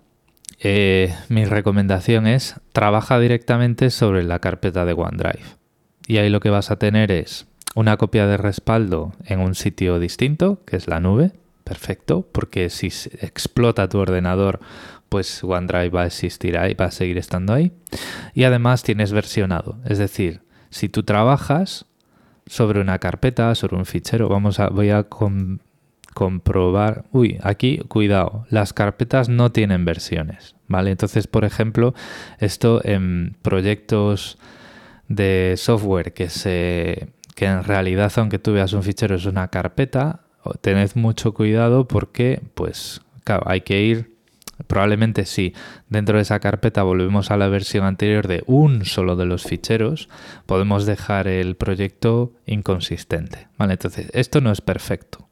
eh, 0.60 1.14
mi 1.30 1.46
recomendación 1.46 2.28
es 2.28 2.56
trabaja 2.72 3.20
directamente 3.20 3.90
sobre 3.90 4.24
la 4.24 4.40
carpeta 4.40 4.86
de 4.86 4.94
OneDrive. 4.94 5.46
Y 6.08 6.18
ahí 6.18 6.30
lo 6.30 6.40
que 6.40 6.50
vas 6.50 6.72
a 6.72 6.78
tener 6.78 7.12
es 7.12 7.48
una 7.74 7.98
copia 7.98 8.26
de 8.28 8.38
respaldo 8.38 9.14
en 9.26 9.40
un 9.40 9.56
sitio 9.56 10.00
distinto, 10.00 10.62
que 10.66 10.78
es 10.78 10.88
la 10.88 11.00
nube. 11.00 11.32
Perfecto, 11.64 12.28
porque 12.32 12.70
si 12.70 12.88
explota 13.22 13.90
tu 13.90 13.98
ordenador, 13.98 14.60
pues 15.10 15.44
OneDrive 15.44 15.90
va 15.90 16.04
a 16.04 16.08
existir 16.08 16.58
ahí, 16.58 16.76
va 16.76 16.86
a 16.86 16.92
seguir 16.92 17.18
estando 17.18 17.54
ahí. 17.54 17.72
Y 18.34 18.44
además 18.44 18.84
tienes 18.84 19.12
versionado, 19.12 19.80
es 19.86 19.98
decir, 19.98 20.42
si 20.70 20.90
tú 20.90 21.04
trabajas 21.04 21.86
sobre 22.46 22.82
una 22.82 23.00
carpeta, 23.00 23.56
sobre 23.56 23.78
un 23.78 23.86
fichero, 23.86 24.30
vamos 24.30 24.60
a, 24.60 24.70
voy 24.70 24.92
a 24.92 25.08
comprobar, 26.16 27.04
uy, 27.12 27.38
aquí 27.44 27.80
cuidado, 27.90 28.46
las 28.50 28.72
carpetas 28.72 29.28
no 29.28 29.52
tienen 29.52 29.84
versiones, 29.84 30.56
¿vale? 30.70 30.92
Entonces, 30.92 31.28
por 31.28 31.44
ejemplo, 31.44 31.94
esto 32.40 32.80
en 32.86 33.36
proyectos 33.42 34.38
de 35.10 35.56
software 35.58 36.14
que 36.14 36.30
se 36.30 37.10
que 37.36 37.46
en 37.48 37.66
realidad 37.66 38.14
aunque 38.16 38.40
tú 38.40 38.54
veas 38.54 38.72
un 38.72 38.82
fichero 38.82 39.16
es 39.16 39.26
una 39.26 39.50
carpeta, 39.50 40.22
tened 40.62 40.92
mucho 40.96 41.34
cuidado 41.34 41.86
porque 41.86 42.42
pues 42.54 43.02
claro, 43.26 43.44
hay 43.46 43.62
que 43.62 43.82
ir 43.82 44.16
Probablemente 44.68 45.26
si 45.26 45.54
dentro 45.90 46.16
de 46.16 46.22
esa 46.22 46.40
carpeta 46.40 46.84
volvemos 46.84 47.30
a 47.30 47.36
la 47.36 47.50
versión 47.50 47.84
anterior 47.84 48.28
de 48.28 48.42
un 48.48 48.86
solo 48.86 49.18
de 49.18 49.26
los 49.26 49.44
ficheros, 49.44 50.08
podemos 50.46 50.86
dejar 50.86 51.28
el 51.28 51.56
proyecto 51.56 52.32
inconsistente. 52.46 53.50
¿vale? 53.58 53.74
Entonces, 53.74 54.10
esto 54.14 54.40
no 54.40 54.54
es 54.54 54.62
perfecto. 54.62 55.25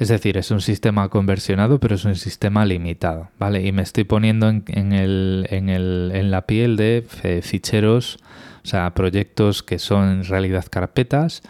Es 0.00 0.08
decir, 0.08 0.38
es 0.38 0.50
un 0.50 0.62
sistema 0.62 1.10
conversionado, 1.10 1.78
pero 1.78 1.94
es 1.94 2.06
un 2.06 2.16
sistema 2.16 2.64
limitado, 2.64 3.28
¿vale? 3.38 3.66
Y 3.66 3.70
me 3.70 3.82
estoy 3.82 4.04
poniendo 4.04 4.48
en, 4.48 4.64
en, 4.66 6.30
la 6.30 6.46
piel 6.46 6.78
de 6.78 7.04
eh, 7.22 7.42
ficheros, 7.42 8.18
o 8.64 8.66
sea, 8.66 8.94
proyectos 8.94 9.62
que 9.62 9.78
son 9.78 10.08
en 10.08 10.24
realidad 10.24 10.64
carpetas, 10.70 11.42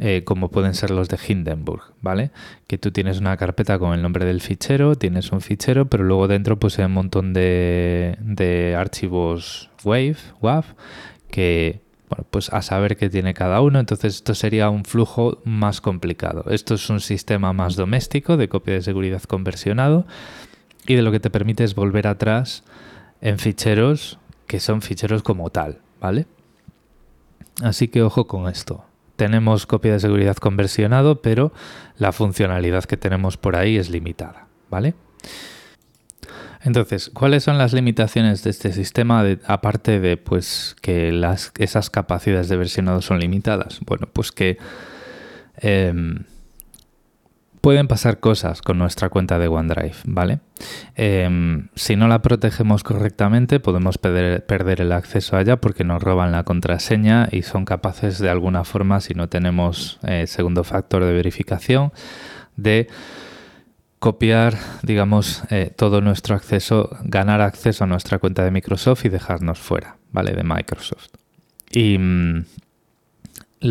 eh, 0.00 0.24
como 0.24 0.50
pueden 0.50 0.74
ser 0.74 0.90
los 0.90 1.08
de 1.08 1.16
Hindenburg, 1.24 1.94
¿vale? 2.00 2.32
Que 2.66 2.76
tú 2.76 2.90
tienes 2.90 3.20
una 3.20 3.36
carpeta 3.36 3.78
con 3.78 3.94
el 3.94 4.02
nombre 4.02 4.24
del 4.24 4.40
fichero, 4.40 4.96
tienes 4.96 5.30
un 5.30 5.40
fichero, 5.40 5.88
pero 5.88 6.02
luego 6.02 6.26
dentro 6.26 6.58
pues 6.58 6.76
hay 6.80 6.86
un 6.86 6.94
montón 6.94 7.32
de, 7.32 8.16
de 8.18 8.74
archivos 8.74 9.70
WAV, 9.84 10.16
WAV, 10.40 10.64
que 11.30 11.82
bueno, 12.10 12.26
pues 12.28 12.52
a 12.52 12.60
saber 12.60 12.96
qué 12.96 13.08
tiene 13.08 13.34
cada 13.34 13.60
uno, 13.60 13.78
entonces 13.78 14.16
esto 14.16 14.34
sería 14.34 14.68
un 14.68 14.84
flujo 14.84 15.38
más 15.44 15.80
complicado. 15.80 16.44
Esto 16.50 16.74
es 16.74 16.90
un 16.90 17.00
sistema 17.00 17.52
más 17.52 17.76
doméstico 17.76 18.36
de 18.36 18.48
copia 18.48 18.74
de 18.74 18.82
seguridad 18.82 19.22
conversionado 19.22 20.06
y 20.86 20.96
de 20.96 21.02
lo 21.02 21.12
que 21.12 21.20
te 21.20 21.30
permite 21.30 21.62
es 21.62 21.76
volver 21.76 22.08
atrás 22.08 22.64
en 23.20 23.38
ficheros 23.38 24.18
que 24.48 24.58
son 24.58 24.82
ficheros 24.82 25.22
como 25.22 25.50
tal, 25.50 25.78
¿vale? 26.00 26.26
Así 27.62 27.86
que 27.86 28.02
ojo 28.02 28.26
con 28.26 28.48
esto. 28.48 28.84
Tenemos 29.14 29.66
copia 29.66 29.92
de 29.92 30.00
seguridad 30.00 30.36
conversionado, 30.36 31.22
pero 31.22 31.52
la 31.96 32.10
funcionalidad 32.10 32.84
que 32.84 32.96
tenemos 32.96 33.36
por 33.36 33.54
ahí 33.54 33.76
es 33.76 33.90
limitada, 33.90 34.48
¿vale? 34.68 34.94
Entonces, 36.62 37.10
¿cuáles 37.14 37.44
son 37.44 37.56
las 37.58 37.72
limitaciones 37.72 38.44
de 38.44 38.50
este 38.50 38.72
sistema 38.72 39.24
aparte 39.46 39.98
de 39.98 40.16
pues 40.16 40.76
que 40.82 41.10
esas 41.58 41.90
capacidades 41.90 42.48
de 42.48 42.56
versionado 42.56 43.00
son 43.00 43.18
limitadas? 43.18 43.80
Bueno, 43.86 44.08
pues 44.12 44.30
que 44.30 44.58
em, 45.56 46.24
pueden 47.60 47.88
pasar 47.88 48.20
cosas 48.20 48.60
con 48.60 48.78
nuestra 48.78 49.08
cuenta 49.08 49.38
de 49.38 49.48
OneDrive, 49.48 49.96
¿vale? 50.04 50.40
Em, 50.96 51.68
si 51.74 51.96
no 51.96 52.08
la 52.08 52.20
protegemos 52.20 52.82
correctamente, 52.82 53.58
podemos 53.60 53.98
perder, 53.98 54.80
el 54.80 54.92
acceso 54.92 55.36
allá 55.36 55.56
porque 55.56 55.84
nos 55.84 56.02
roban 56.02 56.32
la 56.32 56.44
contraseña 56.44 57.28
y 57.30 57.42
son 57.42 57.64
capaces 57.64 58.18
de 58.18 58.30
alguna 58.30 58.64
forma, 58.64 59.00
si 59.00 59.14
no 59.14 59.28
tenemos 59.28 59.98
eh, 60.02 60.26
segundo 60.26 60.64
factor 60.64 61.04
de 61.04 61.12
verificación, 61.12 61.92
de 62.56 62.88
copiar, 64.00 64.56
digamos, 64.82 65.42
eh, 65.50 65.70
todo 65.76 66.00
nuestro 66.00 66.34
acceso, 66.34 66.90
ganar 67.04 67.42
acceso 67.42 67.84
a 67.84 67.86
nuestra 67.86 68.18
cuenta 68.18 68.42
de 68.42 68.50
Microsoft 68.50 69.04
y 69.04 69.10
dejarnos 69.10 69.58
fuera, 69.58 69.98
¿vale? 70.10 70.32
De 70.32 70.42
Microsoft. 70.42 71.08
Y 71.70 71.98
mm, 71.98 72.44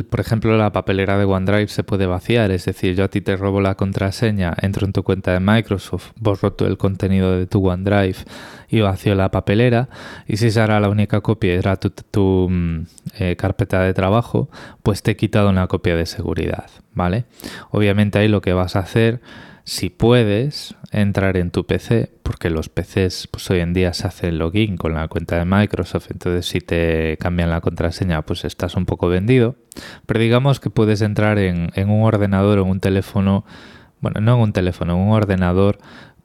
por 0.08 0.20
ejemplo, 0.20 0.56
la 0.56 0.72
papelera 0.72 1.18
de 1.18 1.26
OneDrive 1.26 1.68
se 1.68 1.84
puede 1.84 2.06
vaciar, 2.06 2.52
es 2.52 2.66
decir, 2.66 2.96
yo 2.96 3.06
a 3.06 3.08
ti 3.08 3.22
te 3.22 3.36
robo 3.36 3.60
la 3.60 3.74
contraseña, 3.74 4.54
entro 4.62 4.86
en 4.86 4.94
tu 4.94 5.02
cuenta 5.02 5.34
de 5.34 5.40
Microsoft, 5.40 6.12
borro 6.16 6.54
todo 6.54 6.70
el 6.70 6.78
contenido 6.78 7.36
de 7.36 7.48
tu 7.48 7.68
OneDrive 7.68 8.18
y 8.70 8.82
vacío 8.82 9.16
la 9.16 9.32
papelera, 9.32 9.90
y 10.28 10.38
si 10.38 10.48
esa 10.48 10.66
era 10.66 10.80
la 10.80 10.90
única 10.90 11.22
copia, 11.22 11.56
era 11.56 11.76
tu, 11.78 12.48
mm, 12.52 12.86
eh, 13.18 13.36
carpeta 13.36 13.82
de 13.82 13.96
trabajo, 13.96 14.48
pues 14.84 15.02
te 15.02 15.12
he 15.12 15.16
quitado 15.16 15.50
una 15.50 15.66
copia 15.66 15.96
de 15.96 16.06
seguridad, 16.06 16.70
¿vale? 16.94 17.26
Obviamente 17.72 18.20
ahí 18.20 18.28
lo 18.28 18.42
que 18.42 18.54
vas 18.54 18.76
a 18.76 18.82
hacer 18.82 19.22
si 19.70 19.92
puedes 19.92 20.74
entrar 20.92 21.38
en 21.38 21.52
tu 21.52 21.68
PC, 21.68 22.12
porque 22.24 22.50
los 22.50 22.70
PCs 22.70 23.28
pues 23.28 23.52
hoy 23.52 23.60
en 23.60 23.74
día 23.74 23.94
se 23.94 24.08
hace 24.08 24.30
el 24.30 24.40
login 24.40 24.78
con 24.78 24.96
la 24.96 25.08
cuenta 25.08 25.38
de 25.38 25.46
Microsoft, 25.46 26.08
entonces 26.10 26.48
si 26.48 26.60
te 26.60 27.18
cambian 27.18 27.52
la 27.52 27.62
contraseña 27.62 28.24
pues 28.24 28.46
estás 28.46 28.74
un 28.76 28.88
poco 28.88 29.10
vendido, 29.10 29.58
pero 30.08 30.20
digamos 30.20 30.60
que 30.60 30.72
puedes 30.72 31.02
entrar 31.02 31.38
en, 31.38 31.70
un 31.88 32.02
ordenador 32.02 32.58
o 32.58 32.64
en 32.64 32.70
un 32.70 32.80
teléfono, 32.80 33.46
bueno, 34.02 34.22
no 34.22 34.38
en 34.38 34.42
un 34.42 34.54
teléfono, 34.54 34.94
en 34.94 35.00
un 35.02 35.12
ordenador 35.12 35.78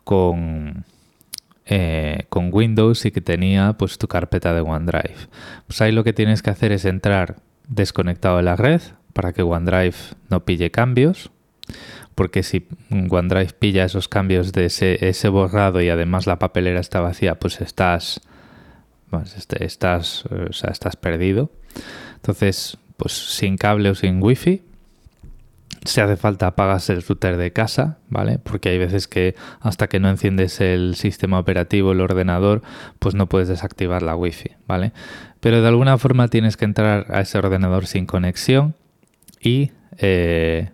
con, 0.05 0.87
eh, 1.67 2.25
con 2.31 2.49
Windows 2.51 3.05
y 3.05 3.11
que 3.11 3.21
tenía 3.21 3.75
pues 3.75 3.99
tu 3.99 4.09
carpeta 4.09 4.55
de 4.55 4.63
OneDrive. 4.63 5.29
Pues 5.67 5.83
ahí 5.83 5.93
lo 5.93 6.03
que 6.03 6.15
tienes 6.15 6.41
que 6.41 6.49
hacer 6.49 6.73
es 6.73 6.87
entrar 6.87 7.37
desconectado 7.69 8.39
de 8.39 8.45
la 8.45 8.57
red 8.57 8.81
para 9.13 9.35
que 9.35 9.43
OneDrive 9.43 9.97
no 10.31 10.47
pille 10.47 10.71
cambios 10.71 11.31
porque 12.15 12.43
si 12.43 12.67
OneDrive 12.91 13.55
pilla 13.59 13.85
esos 13.85 14.09
cambios 14.09 14.53
de 14.53 14.67
ese, 14.67 15.29
borrado 15.29 15.81
y 15.81 15.89
además 15.89 16.27
la 16.27 16.39
papelera 16.39 16.81
está 16.81 17.01
vacía, 17.01 17.37
pues 17.37 17.61
estás, 17.61 18.21
este, 19.37 19.65
estás, 19.65 20.25
o 20.27 20.53
sea, 20.53 20.71
estás 20.71 20.97
perdido. 20.97 21.51
Entonces, 22.17 22.79
pues 22.97 23.13
sin 23.13 23.57
cable 23.57 23.91
o 23.91 23.95
sin 23.95 24.23
wifi, 24.23 24.63
si 25.85 26.01
hace 26.01 26.17
falta 26.17 26.47
apagas 26.47 26.89
el 26.89 27.03
router 27.03 27.37
de 27.37 27.53
casa, 27.53 27.99
¿vale? 28.09 28.39
Porque 28.39 28.71
hay 28.71 28.79
veces 28.79 29.07
que 29.07 29.35
hasta 29.61 29.89
que 29.89 30.01
no 30.01 30.09
enciendes 30.09 30.61
el 30.61 30.95
sistema 30.95 31.39
operativo, 31.39 31.93
el 31.93 32.01
ordenador, 32.01 32.63
pues 32.99 33.15
no 33.15 33.29
puedes 33.29 33.49
desactivar 33.49 34.03
la 34.03 34.17
wifi, 34.17 34.53
¿vale? 34.67 34.93
Pero 35.41 35.61
de 35.61 35.69
alguna 35.69 35.99
forma 35.99 36.29
tienes 36.29 36.57
que 36.57 36.65
entrar 36.65 37.07
a 37.11 37.21
ese 37.21 37.37
ordenador 37.37 37.87
sin 37.87 38.07
conexión 38.07 38.75
y 39.41 39.73
eh, 39.99 40.71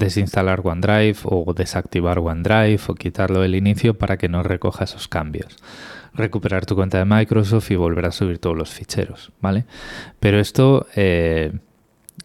desinstalar 0.00 0.62
OneDrive 0.64 1.18
o 1.24 1.54
desactivar 1.54 2.18
OneDrive 2.18 2.80
o 2.88 2.94
quitarlo 2.94 3.40
del 3.40 3.54
inicio 3.54 3.94
para 3.94 4.16
que 4.16 4.28
no 4.28 4.42
recoja 4.42 4.84
esos 4.84 5.06
cambios. 5.06 5.56
Recuperar 6.12 6.66
tu 6.66 6.74
cuenta 6.74 6.98
de 6.98 7.04
Microsoft 7.04 7.70
y 7.70 7.76
volver 7.76 8.06
a 8.06 8.10
subir 8.10 8.38
todos 8.38 8.56
los 8.56 8.70
ficheros, 8.70 9.30
¿vale? 9.40 9.64
Pero 10.18 10.40
esto 10.40 10.88
eh, 10.96 11.52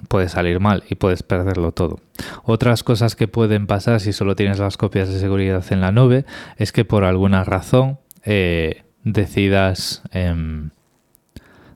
puede 0.07 0.29
salir 0.29 0.59
mal 0.59 0.83
y 0.89 0.95
puedes 0.95 1.21
perderlo 1.21 1.71
todo. 1.71 1.99
Otras 2.43 2.81
cosas 2.81 3.15
que 3.15 3.27
pueden 3.27 3.67
pasar 3.67 3.99
si 3.99 4.11
solo 4.11 4.35
tienes 4.35 4.57
las 4.57 4.77
copias 4.77 5.09
de 5.09 5.19
seguridad 5.19 5.63
en 5.69 5.81
la 5.81 5.91
nube 5.91 6.25
es 6.57 6.71
que 6.71 6.85
por 6.85 7.03
alguna 7.03 7.43
razón 7.43 7.99
eh, 8.23 8.83
decidas... 9.03 10.01
Em, 10.11 10.71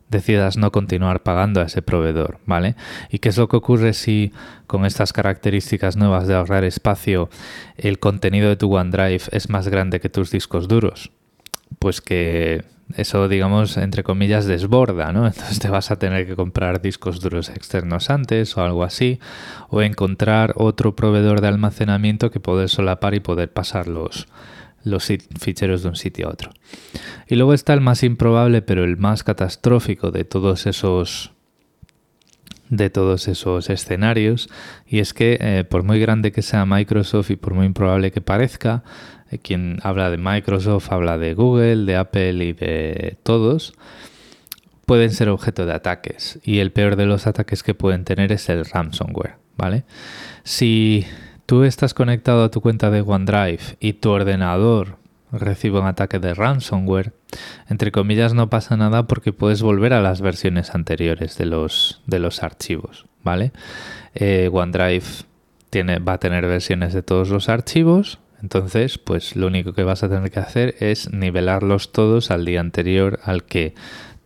decidas 0.09 0.57
no 0.57 0.71
continuar 0.71 1.23
pagando 1.23 1.61
a 1.61 1.65
ese 1.65 1.81
proveedor, 1.81 2.39
¿vale? 2.45 2.75
¿Y 3.09 3.19
qué 3.19 3.29
es 3.29 3.37
lo 3.37 3.47
que 3.47 3.57
ocurre 3.57 3.93
si 3.93 4.33
con 4.67 4.85
estas 4.85 5.13
características 5.13 5.97
nuevas 5.97 6.27
de 6.27 6.35
ahorrar 6.35 6.63
espacio 6.63 7.29
el 7.77 7.99
contenido 7.99 8.49
de 8.49 8.55
tu 8.55 8.75
OneDrive 8.75 9.23
es 9.31 9.49
más 9.49 9.67
grande 9.67 9.99
que 9.99 10.09
tus 10.09 10.31
discos 10.31 10.67
duros? 10.67 11.11
Pues 11.77 12.01
que 12.01 12.63
eso, 12.95 13.27
digamos, 13.27 13.77
entre 13.77 14.03
comillas, 14.03 14.45
desborda, 14.45 15.11
¿no? 15.11 15.27
Entonces 15.27 15.59
te 15.59 15.69
vas 15.69 15.91
a 15.91 15.99
tener 15.99 16.25
que 16.25 16.35
comprar 16.35 16.81
discos 16.81 17.21
duros 17.21 17.49
externos 17.49 18.09
antes 18.09 18.57
o 18.57 18.63
algo 18.63 18.83
así, 18.83 19.19
o 19.69 19.81
encontrar 19.81 20.53
otro 20.55 20.95
proveedor 20.95 21.41
de 21.41 21.47
almacenamiento 21.47 22.31
que 22.31 22.39
poder 22.39 22.69
solapar 22.69 23.13
y 23.13 23.19
poder 23.19 23.53
pasarlos 23.53 24.27
los 24.83 25.05
ficheros 25.39 25.83
de 25.83 25.89
un 25.89 25.95
sitio 25.95 26.27
a 26.27 26.31
otro. 26.31 26.51
Y 27.27 27.35
luego 27.35 27.53
está 27.53 27.73
el 27.73 27.81
más 27.81 28.03
improbable, 28.03 28.61
pero 28.61 28.83
el 28.83 28.97
más 28.97 29.23
catastrófico 29.23 30.11
de 30.11 30.23
todos 30.23 30.65
esos 30.65 31.33
de 32.69 32.91
todos 32.91 33.27
esos 33.27 33.69
escenarios 33.71 34.47
y 34.85 34.99
es 34.99 35.13
que 35.13 35.39
eh, 35.41 35.63
por 35.63 35.81
muy 35.81 35.99
grande 35.99 36.31
que 36.31 36.43
sea 36.43 36.67
Microsoft 36.67 37.31
y 37.31 37.35
por 37.35 37.55
muy 37.55 37.65
improbable 37.65 38.11
que 38.11 38.21
parezca, 38.21 38.83
eh, 39.31 39.39
quien 39.39 39.79
habla 39.81 40.11
de 40.11 40.17
Microsoft 40.17 40.91
habla 40.91 41.17
de 41.17 41.33
Google, 41.33 41.85
de 41.85 41.95
Apple 41.95 42.45
y 42.45 42.53
de 42.53 43.17
todos, 43.23 43.73
pueden 44.85 45.11
ser 45.11 45.29
objeto 45.29 45.65
de 45.65 45.73
ataques 45.73 46.39
y 46.43 46.59
el 46.59 46.71
peor 46.71 46.95
de 46.95 47.05
los 47.05 47.27
ataques 47.27 47.63
que 47.63 47.73
pueden 47.73 48.05
tener 48.05 48.31
es 48.31 48.49
el 48.49 48.65
ransomware, 48.65 49.35
¿vale? 49.57 49.83
Si 50.43 51.05
tú 51.49 51.63
estás 51.63 51.95
conectado 51.95 52.43
a 52.43 52.51
tu 52.51 52.61
cuenta 52.61 52.91
de 52.91 53.01
OneDrive 53.01 53.77
y 53.79 53.93
tu 53.93 54.11
ordenador 54.11 54.97
recibe 55.31 55.79
un 55.79 55.87
ataque 55.87 56.19
de 56.19 56.35
ransomware, 56.35 57.11
entre 57.67 57.91
comillas 57.91 58.35
no 58.35 58.51
pasa 58.51 58.77
nada 58.77 59.07
porque 59.07 59.33
puedes 59.33 59.63
volver 59.63 59.93
a 59.93 60.01
las 60.01 60.21
versiones 60.21 60.75
anteriores 60.75 61.39
de 61.39 61.47
los, 61.47 62.03
de 62.05 62.19
los 62.19 62.43
archivos, 62.43 63.07
¿vale? 63.23 63.51
Eh, 64.13 64.51
OneDrive 64.53 65.05
tiene, 65.71 65.97
va 65.97 66.13
a 66.13 66.17
tener 66.19 66.45
versiones 66.45 66.93
de 66.93 67.01
todos 67.01 67.29
los 67.29 67.49
archivos, 67.49 68.19
entonces 68.43 68.99
pues 68.99 69.35
lo 69.35 69.47
único 69.47 69.73
que 69.73 69.81
vas 69.81 70.03
a 70.03 70.09
tener 70.09 70.29
que 70.29 70.41
hacer 70.41 70.75
es 70.79 71.11
nivelarlos 71.11 71.91
todos 71.91 72.29
al 72.29 72.45
día 72.45 72.59
anterior 72.59 73.21
al 73.23 73.43
que 73.43 73.73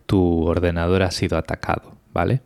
tu 0.04 0.44
ordenador 0.44 1.02
ha 1.02 1.10
sido 1.10 1.38
atacado, 1.38 1.96
¿vale? 2.12 2.42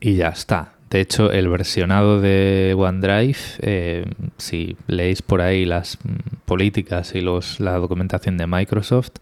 Y 0.00 0.16
ya 0.16 0.30
está. 0.30 0.72
De 0.90 1.00
hecho, 1.00 1.30
el 1.30 1.48
versionado 1.48 2.20
de 2.20 2.74
OneDrive, 2.76 3.38
eh, 3.60 4.04
si 4.38 4.76
leéis 4.88 5.22
por 5.22 5.40
ahí 5.40 5.64
las 5.64 5.98
mm, 6.02 6.36
políticas 6.46 7.14
y 7.14 7.20
los, 7.20 7.60
la 7.60 7.78
documentación 7.78 8.36
de 8.36 8.48
Microsoft, 8.48 9.12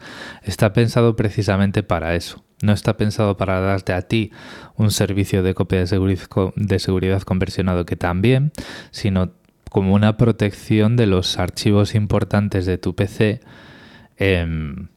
está 0.43 0.73
pensado 0.73 1.15
precisamente 1.15 1.83
para 1.83 2.15
eso. 2.15 2.43
No 2.63 2.73
está 2.73 2.97
pensado 2.97 3.37
para 3.37 3.61
darte 3.61 3.93
a 3.93 4.03
ti 4.03 4.33
un 4.77 4.91
servicio 4.91 5.43
de 5.43 5.55
copia 5.55 5.81
de 5.81 5.87
seguridad, 5.87 6.27
de 6.57 6.79
seguridad 6.79 7.23
conversionado 7.23 7.85
que 7.85 7.97
también, 7.97 8.51
sino 8.91 9.33
como 9.71 9.95
una 9.95 10.17
protección 10.17 10.97
de 10.97 11.07
los 11.07 11.39
archivos 11.39 11.95
importantes 11.95 12.65
de 12.65 12.79
tu 12.79 12.95
PC 12.95 13.41
em, 14.17 14.89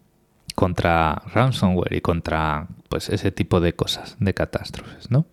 contra 0.56 1.22
ransomware 1.34 1.94
y 1.94 2.02
contra 2.02 2.68
pues 2.88 3.10
ese 3.10 3.32
tipo 3.32 3.60
de 3.60 3.74
cosas, 3.74 4.16
de 4.20 4.34
catástrofes, 4.34 5.12
¿no? 5.12 5.26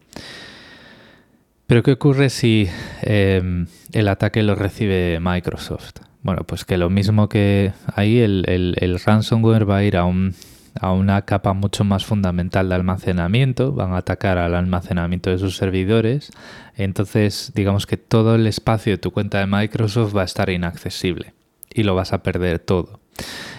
Pero 1.69 1.83
¿qué 1.83 1.93
ocurre 1.93 2.31
si 2.31 2.67
em, 3.03 3.67
el 3.93 4.09
ataque 4.09 4.43
lo 4.43 4.55
recibe 4.55 5.21
Microsoft? 5.21 5.97
Bueno, 6.23 6.45
pues 6.45 6.65
que 6.65 6.79
lo 6.79 6.89
mismo 6.89 7.29
que 7.29 7.73
ahí 7.95 8.21
el, 8.21 9.01
ransomware 9.05 9.69
va 9.69 9.77
a 9.77 9.85
ir 9.85 9.99
a, 9.99 10.07
un, 10.07 10.35
a 10.81 10.93
una 10.93 11.27
capa 11.27 11.53
mucho 11.53 11.85
más 11.85 12.07
fundamental 12.07 12.71
de 12.71 12.75
almacenamiento, 12.75 13.75
van 13.75 13.93
a 13.93 13.99
atacar 13.99 14.39
al 14.39 14.55
almacenamiento 14.55 15.29
de 15.29 15.37
sus 15.37 15.59
servidores, 15.59 16.31
entonces 16.75 17.53
digamos 17.55 17.87
que 17.87 17.99
todo 17.99 18.37
el 18.37 18.47
espacio 18.47 18.95
de 18.95 18.99
tu 18.99 19.11
cuenta 19.11 19.39
de 19.39 19.47
Microsoft 19.47 20.17
va 20.17 20.23
a 20.23 20.25
estar 20.25 20.49
inaccesible 20.49 21.35
y 21.69 21.83
lo 21.83 21.95
vas 21.95 22.15
a 22.15 22.23
perder 22.23 22.61
todo. 22.61 22.99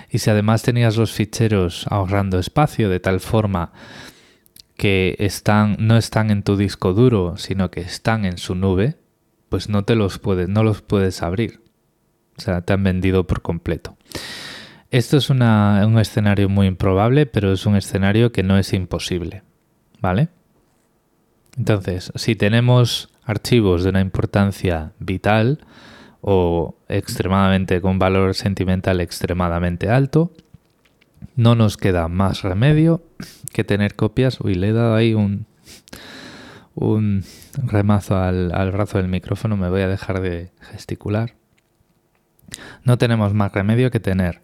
Y 0.09 0.17
si 0.17 0.31
además 0.31 0.63
tenías 0.63 0.97
los 0.97 1.11
ficheros 1.11 1.85
ahorrando 1.91 2.39
espacio 2.39 2.89
de 2.89 2.99
tal 2.99 3.19
forma 3.19 3.71
que 4.79 5.17
están, 5.19 5.75
no 5.77 5.97
están 5.97 6.31
en 6.31 6.41
tu 6.41 6.55
disco 6.55 6.93
duro, 6.93 7.35
sino 7.35 7.69
que 7.69 7.81
están 7.81 8.23
en 8.23 8.37
su 8.37 8.55
nube, 8.55 8.95
pues 9.49 9.67
no 9.67 9.83
te 9.83 9.93
los 9.93 10.19
puedes, 10.19 10.47
no 10.47 10.63
los 10.63 10.81
puedes 10.81 11.21
abrir. 11.21 11.59
O 12.37 12.41
sea, 12.41 12.61
te 12.61 12.71
han 12.71 12.81
vendido 12.81 13.27
por 13.27 13.41
completo. 13.41 13.97
Esto 14.89 15.17
es 15.17 15.29
un 15.29 15.41
escenario 15.99 16.47
muy 16.47 16.67
improbable, 16.67 17.25
pero 17.25 17.51
es 17.51 17.65
un 17.65 17.75
escenario 17.75 18.31
que 18.31 18.41
no 18.41 18.57
es 18.57 18.71
imposible. 18.71 19.43
¿Vale? 19.99 20.29
Entonces, 21.57 22.13
si 22.15 22.37
tenemos 22.37 23.09
archivos 23.25 23.83
de 23.83 23.89
una 23.89 23.99
importancia 23.99 24.93
vital 24.99 25.59
o 26.21 26.75
extremadamente 26.87 27.81
con 27.81 27.99
valor 27.99 28.33
sentimental 28.33 29.01
extremadamente 29.01 29.89
alto, 29.89 30.31
no 31.35 31.55
nos 31.55 31.75
queda 31.75 32.07
más 32.07 32.43
remedio 32.43 33.03
que 33.51 33.63
tener 33.63 33.95
copias. 33.95 34.39
Uy, 34.41 34.55
le 34.55 34.69
he 34.69 34.73
dado 34.73 34.95
ahí 34.95 35.13
un, 35.13 35.45
un 36.75 37.23
remazo 37.63 38.17
al, 38.17 38.53
al 38.53 38.71
brazo 38.71 38.97
del 38.97 39.07
micrófono, 39.07 39.57
me 39.57 39.69
voy 39.69 39.81
a 39.81 39.87
dejar 39.87 40.21
de 40.21 40.51
gesticular. 40.61 41.35
No 42.83 42.97
tenemos 42.97 43.33
más 43.33 43.51
remedio 43.51 43.91
que 43.91 43.99
tener 43.99 44.41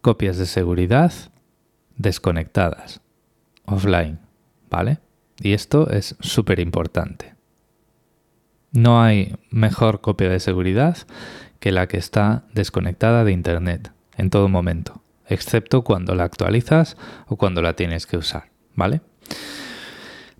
copias 0.00 0.36
de 0.36 0.46
seguridad 0.46 1.12
desconectadas, 1.96 3.00
offline, 3.64 4.20
¿vale? 4.70 4.98
Y 5.40 5.52
esto 5.52 5.90
es 5.90 6.16
súper 6.20 6.60
importante. 6.60 7.34
No 8.72 9.02
hay 9.02 9.34
mejor 9.50 10.00
copia 10.00 10.28
de 10.28 10.38
seguridad 10.38 10.96
que 11.58 11.72
la 11.72 11.88
que 11.88 11.96
está 11.96 12.44
desconectada 12.54 13.24
de 13.24 13.32
Internet 13.32 13.92
en 14.16 14.30
todo 14.30 14.48
momento 14.48 15.02
excepto 15.30 15.82
cuando 15.82 16.14
la 16.14 16.24
actualizas 16.24 16.96
o 17.26 17.36
cuando 17.36 17.62
la 17.62 17.74
tienes 17.74 18.06
que 18.06 18.18
usar, 18.18 18.50
¿vale? 18.74 19.00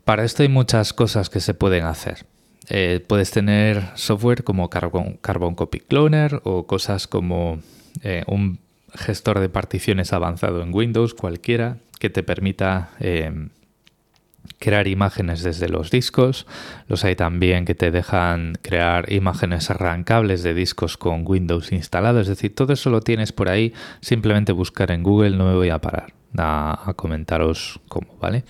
Para 0.05 0.24
esto 0.24 0.42
hay 0.42 0.48
muchas 0.48 0.92
cosas 0.92 1.31
que 1.31 1.40
se 1.40 1.55
pueden 1.55 1.85
hacer. 1.85 2.26
Eh, 2.68 3.05
puedes 3.07 3.31
tener 3.31 3.90
software 3.94 4.44
como 4.44 4.68
Carbon, 4.68 5.18
Copy 5.55 5.81
Cloner 5.81 6.40
o 6.44 6.66
cosas 6.66 7.07
como 7.07 7.61
eh, 8.03 8.24
un 8.26 8.59
gestor 8.94 9.40
de 9.40 9.48
particiones 9.48 10.12
avanzado 10.12 10.62
en 10.62 10.74
Windows, 10.74 11.14
cualquiera, 11.14 11.79
que 11.98 12.11
te 12.11 12.22
permita 12.22 12.90
eh, 13.00 13.48
crear 14.59 14.88
imágenes 14.88 15.42
desde 15.42 15.68
los 15.68 15.90
discos. 15.90 16.46
Los 16.88 17.05
hay 17.05 17.16
también 17.16 17.64
que 17.64 17.74
te 17.74 17.90
dejan 17.90 18.55
crear 18.62 19.12
imágenes 19.12 19.70
arrancables 19.70 20.42
de 20.42 20.55
discos 20.55 20.96
con 20.96 21.24
Windows 21.26 21.72
instalado. 21.72 22.20
Es 22.20 22.29
decir, 22.29 22.55
todo 22.55 22.72
eso 22.72 22.90
lo 22.90 23.00
tienes 23.00 23.33
por 23.33 23.48
ahí. 23.48 23.72
Simplemente 24.00 24.53
buscar 24.53 24.90
en 24.90 25.03
Google, 25.03 25.37
no 25.37 25.46
me 25.46 25.55
voy 25.55 25.70
a 25.70 25.81
parar 25.81 26.12
a, 26.37 26.90
a 26.90 26.94
comentaros 26.94 27.81
cómo, 27.88 28.16
¿vale? 28.20 28.44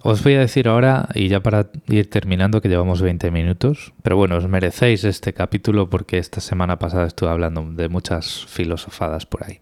Os 0.00 0.22
voy 0.22 0.34
a 0.34 0.40
decir 0.40 0.68
ahora, 0.68 1.08
y 1.14 1.26
ya 1.26 1.40
para 1.40 1.70
ir 1.88 2.08
terminando, 2.08 2.60
que 2.60 2.68
llevamos 2.68 3.02
20 3.02 3.32
minutos, 3.32 3.92
pero 4.02 4.16
bueno, 4.16 4.36
os 4.36 4.46
merecéis 4.46 5.02
este 5.02 5.32
capítulo 5.32 5.90
porque 5.90 6.18
esta 6.18 6.40
semana 6.40 6.78
pasada 6.78 7.06
estuve 7.06 7.30
hablando 7.30 7.68
de 7.72 7.88
muchas 7.88 8.46
filosofadas 8.46 9.26
por 9.26 9.44
ahí. 9.44 9.60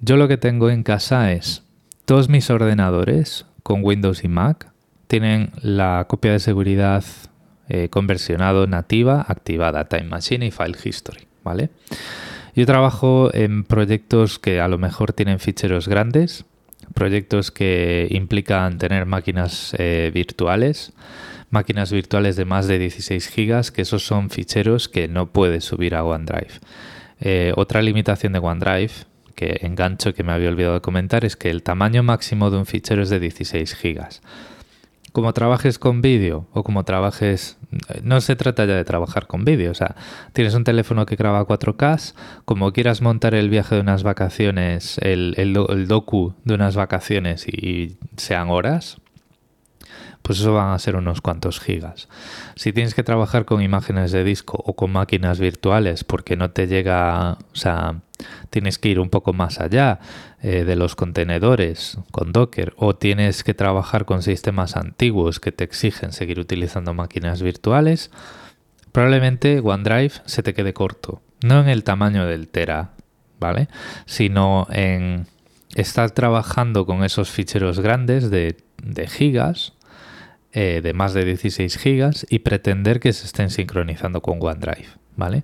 Yo 0.00 0.16
lo 0.16 0.28
que 0.28 0.36
tengo 0.36 0.70
en 0.70 0.84
casa 0.84 1.32
es 1.32 1.64
todos 2.04 2.28
mis 2.28 2.48
ordenadores 2.48 3.44
con 3.68 3.84
Windows 3.84 4.24
y 4.24 4.28
Mac 4.28 4.72
tienen 5.08 5.50
la 5.60 6.06
copia 6.08 6.32
de 6.32 6.38
seguridad 6.38 7.04
eh, 7.68 7.90
conversionado 7.90 8.66
nativa 8.66 9.26
activada, 9.28 9.90
Time 9.90 10.04
Machine 10.04 10.46
y 10.46 10.50
File 10.50 10.78
History, 10.82 11.26
¿vale? 11.44 11.68
Yo 12.56 12.64
trabajo 12.64 13.28
en 13.34 13.64
proyectos 13.64 14.38
que 14.38 14.58
a 14.62 14.68
lo 14.68 14.78
mejor 14.78 15.12
tienen 15.12 15.38
ficheros 15.38 15.86
grandes, 15.86 16.46
proyectos 16.94 17.50
que 17.50 18.08
implican 18.10 18.78
tener 18.78 19.04
máquinas 19.04 19.76
eh, 19.76 20.10
virtuales, 20.14 20.94
máquinas 21.50 21.92
virtuales 21.92 22.36
de 22.36 22.46
más 22.46 22.68
de 22.68 22.78
16 22.78 23.28
gigas, 23.28 23.70
que 23.70 23.82
esos 23.82 24.02
son 24.02 24.30
ficheros 24.30 24.88
que 24.88 25.08
no 25.08 25.26
puedes 25.26 25.66
subir 25.66 25.94
a 25.94 26.04
OneDrive. 26.04 26.54
Eh, 27.20 27.52
otra 27.54 27.82
limitación 27.82 28.32
de 28.32 28.38
OneDrive, 28.38 28.92
que 29.38 29.60
engancho 29.62 30.12
que 30.12 30.24
me 30.24 30.32
había 30.32 30.48
olvidado 30.48 30.74
de 30.74 30.80
comentar, 30.80 31.24
es 31.24 31.36
que 31.36 31.48
el 31.48 31.62
tamaño 31.62 32.02
máximo 32.02 32.50
de 32.50 32.58
un 32.58 32.66
fichero 32.66 33.02
es 33.02 33.08
de 33.08 33.20
16 33.20 33.74
gigas 33.76 34.20
como 35.12 35.32
trabajes 35.32 35.78
con 35.78 36.00
vídeo 36.00 36.46
o 36.52 36.62
como 36.62 36.84
trabajes, 36.84 37.58
no 38.02 38.20
se 38.20 38.36
trata 38.36 38.64
ya 38.66 38.74
de 38.74 38.84
trabajar 38.84 39.26
con 39.26 39.44
vídeo, 39.44 39.70
o 39.70 39.74
sea, 39.74 39.96
tienes 40.32 40.54
un 40.54 40.64
teléfono 40.64 41.06
que 41.06 41.16
graba 41.16 41.46
4K, 41.46 42.14
como 42.44 42.72
quieras 42.72 43.00
montar 43.00 43.34
el 43.34 43.50
viaje 43.50 43.74
de 43.74 43.80
unas 43.80 44.02
vacaciones, 44.02 44.98
el, 44.98 45.34
el, 45.36 45.88
docu 45.88 46.34
de 46.44 46.54
unas 46.54 46.76
vacaciones 46.76 47.48
y 47.48 47.98
sean 48.16 48.50
horas, 48.50 48.98
pues 50.22 50.40
eso 50.40 50.52
van 50.54 50.72
a 50.72 50.78
ser 50.78 50.94
unos 50.94 51.20
cuantos 51.20 51.58
gigas. 51.58 52.08
Si 52.54 52.72
tienes 52.72 52.94
que 52.94 53.02
trabajar 53.02 53.44
con 53.44 53.62
imágenes 53.62 54.12
de 54.12 54.24
disco 54.24 54.62
o 54.64 54.76
con 54.76 54.92
máquinas 54.92 55.40
virtuales 55.40 56.04
porque 56.04 56.36
no 56.36 56.50
te 56.50 56.66
llega, 56.66 57.32
o 57.32 57.56
sea, 57.56 58.02
tienes 58.50 58.78
que 58.78 58.88
ir 58.88 59.00
un 59.00 59.10
poco 59.10 59.32
más 59.32 59.60
allá 59.60 60.00
eh, 60.42 60.64
de 60.64 60.76
los 60.76 60.96
contenedores 60.96 61.98
con 62.10 62.32
Docker 62.32 62.74
o 62.76 62.96
tienes 62.96 63.44
que 63.44 63.54
trabajar 63.54 64.04
con 64.04 64.22
sistemas 64.22 64.76
antiguos 64.76 65.40
que 65.40 65.52
te 65.52 65.64
exigen 65.64 66.12
seguir 66.12 66.40
utilizando 66.40 66.94
máquinas 66.94 67.42
virtuales, 67.42 68.10
probablemente 68.92 69.60
OneDrive 69.60 70.12
se 70.24 70.42
te 70.42 70.54
quede 70.54 70.72
corto. 70.72 71.22
No 71.44 71.60
en 71.60 71.68
el 71.68 71.84
tamaño 71.84 72.26
del 72.26 72.48
Tera, 72.48 72.90
¿vale? 73.38 73.68
Sino 74.06 74.66
en 74.70 75.26
estar 75.74 76.10
trabajando 76.10 76.86
con 76.86 77.04
esos 77.04 77.30
ficheros 77.30 77.80
grandes 77.80 78.30
de, 78.30 78.56
gigas 79.06 79.74
eh, 80.52 80.80
de 80.82 80.92
más 80.94 81.14
de 81.14 81.24
16 81.24 81.76
gigas 81.78 82.26
y 82.30 82.40
pretender 82.40 83.00
que 83.00 83.12
se 83.12 83.26
estén 83.26 83.50
sincronizando 83.50 84.22
con 84.22 84.38
OneDrive. 84.40 84.88
¿Vale? 85.18 85.42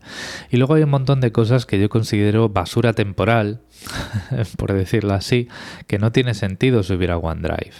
Y 0.50 0.56
luego 0.56 0.74
hay 0.74 0.84
un 0.84 0.90
montón 0.90 1.20
de 1.20 1.32
cosas 1.32 1.66
que 1.66 1.80
yo 1.80 1.88
considero 1.88 2.48
basura 2.48 2.92
temporal, 2.92 3.60
por 4.56 4.72
decirlo 4.72 5.14
así, 5.14 5.48
que 5.88 5.98
no 5.98 6.12
tiene 6.12 6.32
sentido 6.32 6.84
subir 6.84 7.10
a 7.10 7.18
OneDrive 7.18 7.74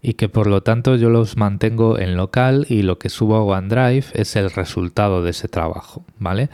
y 0.00 0.14
que 0.14 0.30
por 0.30 0.46
lo 0.46 0.62
tanto 0.62 0.96
yo 0.96 1.10
los 1.10 1.36
mantengo 1.36 1.98
en 1.98 2.16
local 2.16 2.64
y 2.70 2.80
lo 2.80 2.98
que 2.98 3.10
subo 3.10 3.36
a 3.36 3.42
OneDrive 3.42 4.06
es 4.14 4.36
el 4.36 4.50
resultado 4.50 5.22
de 5.22 5.30
ese 5.30 5.48
trabajo, 5.48 6.04
¿vale? 6.18 6.48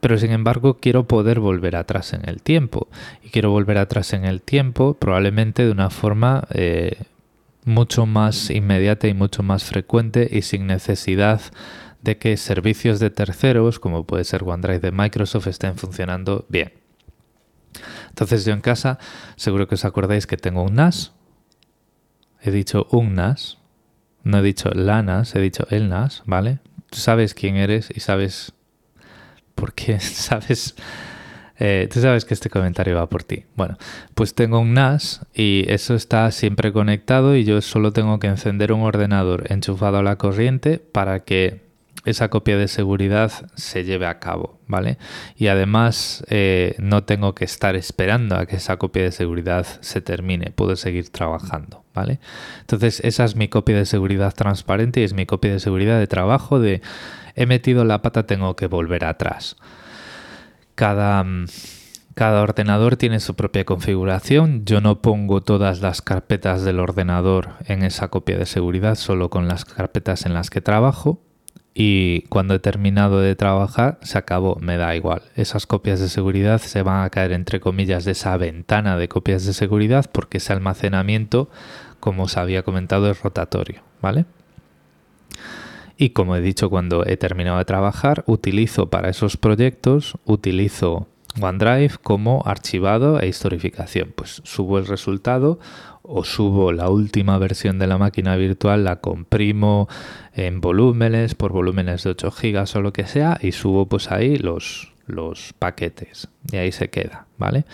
Pero 0.00 0.18
sin 0.18 0.32
embargo 0.32 0.78
quiero 0.80 1.08
poder 1.08 1.40
volver 1.40 1.74
atrás 1.74 2.12
en 2.12 2.28
el 2.28 2.42
tiempo 2.42 2.88
y 3.22 3.30
quiero 3.30 3.50
volver 3.50 3.78
atrás 3.78 4.12
en 4.12 4.26
el 4.26 4.42
tiempo 4.42 4.94
probablemente 4.94 5.64
de 5.64 5.70
una 5.70 5.88
forma 5.88 6.46
eh, 6.52 6.96
mucho 7.64 8.06
más 8.06 8.50
inmediata 8.50 9.08
y 9.08 9.14
mucho 9.14 9.42
más 9.42 9.64
frecuente 9.64 10.28
y 10.30 10.42
sin 10.42 10.66
necesidad 10.66 11.40
de 12.06 12.18
que 12.18 12.36
servicios 12.36 13.00
de 13.00 13.10
terceros, 13.10 13.80
como 13.80 14.06
puede 14.06 14.22
ser 14.24 14.44
OneDrive 14.44 14.78
de 14.78 14.92
Microsoft, 14.92 15.48
estén 15.48 15.76
funcionando 15.76 16.46
bien. 16.48 16.72
Entonces 18.08 18.44
yo 18.44 18.52
en 18.52 18.60
casa, 18.60 18.98
seguro 19.34 19.66
que 19.66 19.74
os 19.74 19.84
acordáis 19.84 20.26
que 20.26 20.36
tengo 20.36 20.62
un 20.62 20.76
NAS. 20.76 21.12
He 22.40 22.52
dicho 22.52 22.86
un 22.92 23.14
NAS, 23.16 23.58
no 24.22 24.38
he 24.38 24.42
dicho 24.42 24.70
la 24.70 25.02
NAS, 25.02 25.34
he 25.34 25.40
dicho 25.40 25.66
el 25.70 25.88
NAS, 25.88 26.22
¿vale? 26.26 26.60
Tú 26.90 26.98
sabes 26.98 27.34
quién 27.34 27.56
eres 27.56 27.90
y 27.92 28.00
sabes 28.00 28.52
por 29.56 29.74
qué, 29.74 29.98
sabes 30.00 30.76
eh, 31.58 31.88
tú 31.90 32.00
sabes 32.00 32.24
que 32.24 32.34
este 32.34 32.50
comentario 32.50 32.94
va 32.94 33.08
por 33.08 33.24
ti. 33.24 33.46
Bueno, 33.56 33.78
pues 34.14 34.34
tengo 34.34 34.60
un 34.60 34.74
NAS 34.74 35.26
y 35.34 35.64
eso 35.68 35.94
está 35.94 36.30
siempre 36.30 36.72
conectado 36.72 37.34
y 37.34 37.44
yo 37.44 37.60
solo 37.62 37.92
tengo 37.92 38.20
que 38.20 38.28
encender 38.28 38.72
un 38.72 38.82
ordenador 38.82 39.50
enchufado 39.50 39.98
a 39.98 40.02
la 40.04 40.16
corriente 40.16 40.78
para 40.78 41.24
que 41.24 41.65
esa 42.06 42.28
copia 42.28 42.56
de 42.56 42.68
seguridad 42.68 43.32
se 43.54 43.84
lleve 43.84 44.06
a 44.06 44.18
cabo, 44.18 44.58
¿vale? 44.66 44.96
Y 45.36 45.48
además 45.48 46.24
eh, 46.28 46.74
no 46.78 47.04
tengo 47.04 47.34
que 47.34 47.44
estar 47.44 47.76
esperando 47.76 48.36
a 48.36 48.46
que 48.46 48.56
esa 48.56 48.78
copia 48.78 49.02
de 49.02 49.12
seguridad 49.12 49.66
se 49.80 50.00
termine, 50.00 50.52
puedo 50.52 50.76
seguir 50.76 51.10
trabajando, 51.10 51.84
¿vale? 51.92 52.20
Entonces 52.60 53.00
esa 53.00 53.24
es 53.24 53.36
mi 53.36 53.48
copia 53.48 53.76
de 53.76 53.86
seguridad 53.86 54.34
transparente 54.34 55.00
y 55.00 55.04
es 55.04 55.12
mi 55.12 55.26
copia 55.26 55.52
de 55.52 55.60
seguridad 55.60 55.98
de 55.98 56.06
trabajo 56.06 56.60
de 56.60 56.80
he 57.34 57.46
metido 57.46 57.84
la 57.84 58.02
pata, 58.02 58.26
tengo 58.26 58.56
que 58.56 58.66
volver 58.66 59.04
atrás. 59.04 59.56
Cada, 60.74 61.22
mm, 61.22 61.46
cada 62.14 62.42
ordenador 62.42 62.96
tiene 62.96 63.20
su 63.20 63.34
propia 63.34 63.64
configuración. 63.64 64.64
Yo 64.64 64.80
no 64.80 65.02
pongo 65.02 65.42
todas 65.42 65.82
las 65.82 66.02
carpetas 66.02 66.62
del 66.62 66.80
ordenador 66.80 67.50
en 67.66 67.82
esa 67.82 68.08
copia 68.08 68.38
de 68.38 68.46
seguridad, 68.46 68.94
solo 68.94 69.28
con 69.28 69.48
las 69.48 69.64
carpetas 69.64 70.24
en 70.24 70.34
las 70.34 70.50
que 70.50 70.62
trabajo. 70.62 71.20
Y 71.78 72.22
cuando 72.30 72.54
he 72.54 72.58
terminado 72.58 73.20
de 73.20 73.36
trabajar, 73.36 73.98
se 74.00 74.16
acabó, 74.16 74.56
me 74.62 74.78
da 74.78 74.96
igual. 74.96 75.20
Esas 75.34 75.66
copias 75.66 76.00
de 76.00 76.08
seguridad 76.08 76.58
se 76.58 76.80
van 76.80 77.04
a 77.04 77.10
caer 77.10 77.32
entre 77.32 77.60
comillas 77.60 78.06
de 78.06 78.12
esa 78.12 78.34
ventana 78.38 78.96
de 78.96 79.08
copias 79.08 79.44
de 79.44 79.52
seguridad 79.52 80.06
porque 80.10 80.38
ese 80.38 80.54
almacenamiento, 80.54 81.50
como 82.00 82.22
os 82.22 82.38
había 82.38 82.62
comentado, 82.62 83.10
es 83.10 83.20
rotatorio, 83.20 83.82
¿vale? 84.00 84.24
Y 85.98 86.10
como 86.10 86.34
he 86.34 86.40
dicho, 86.40 86.70
cuando 86.70 87.04
he 87.04 87.18
terminado 87.18 87.58
de 87.58 87.66
trabajar, 87.66 88.24
utilizo 88.26 88.88
para 88.88 89.10
esos 89.10 89.36
proyectos, 89.36 90.16
utilizo 90.24 91.08
OneDrive 91.40 91.96
como 92.02 92.42
archivado 92.46 93.20
e 93.20 93.28
historificación. 93.28 94.12
Pues 94.14 94.42
subo 94.44 94.78
el 94.78 94.86
resultado 94.86 95.58
o 96.02 96.24
subo 96.24 96.72
la 96.72 96.88
última 96.88 97.38
versión 97.38 97.78
de 97.78 97.86
la 97.86 97.98
máquina 97.98 98.36
virtual, 98.36 98.84
la 98.84 98.96
comprimo 98.96 99.88
en 100.34 100.60
volúmenes, 100.60 101.34
por 101.34 101.52
volúmenes 101.52 102.04
de 102.04 102.10
8 102.10 102.30
gigas 102.30 102.76
o 102.76 102.80
lo 102.80 102.92
que 102.92 103.06
sea, 103.06 103.38
y 103.40 103.52
subo 103.52 103.86
pues 103.86 104.10
ahí 104.12 104.36
los, 104.36 104.92
los 105.06 105.52
paquetes. 105.58 106.28
Y 106.52 106.56
ahí 106.56 106.72
se 106.72 106.90
queda, 106.90 107.26
¿vale? 107.38 107.64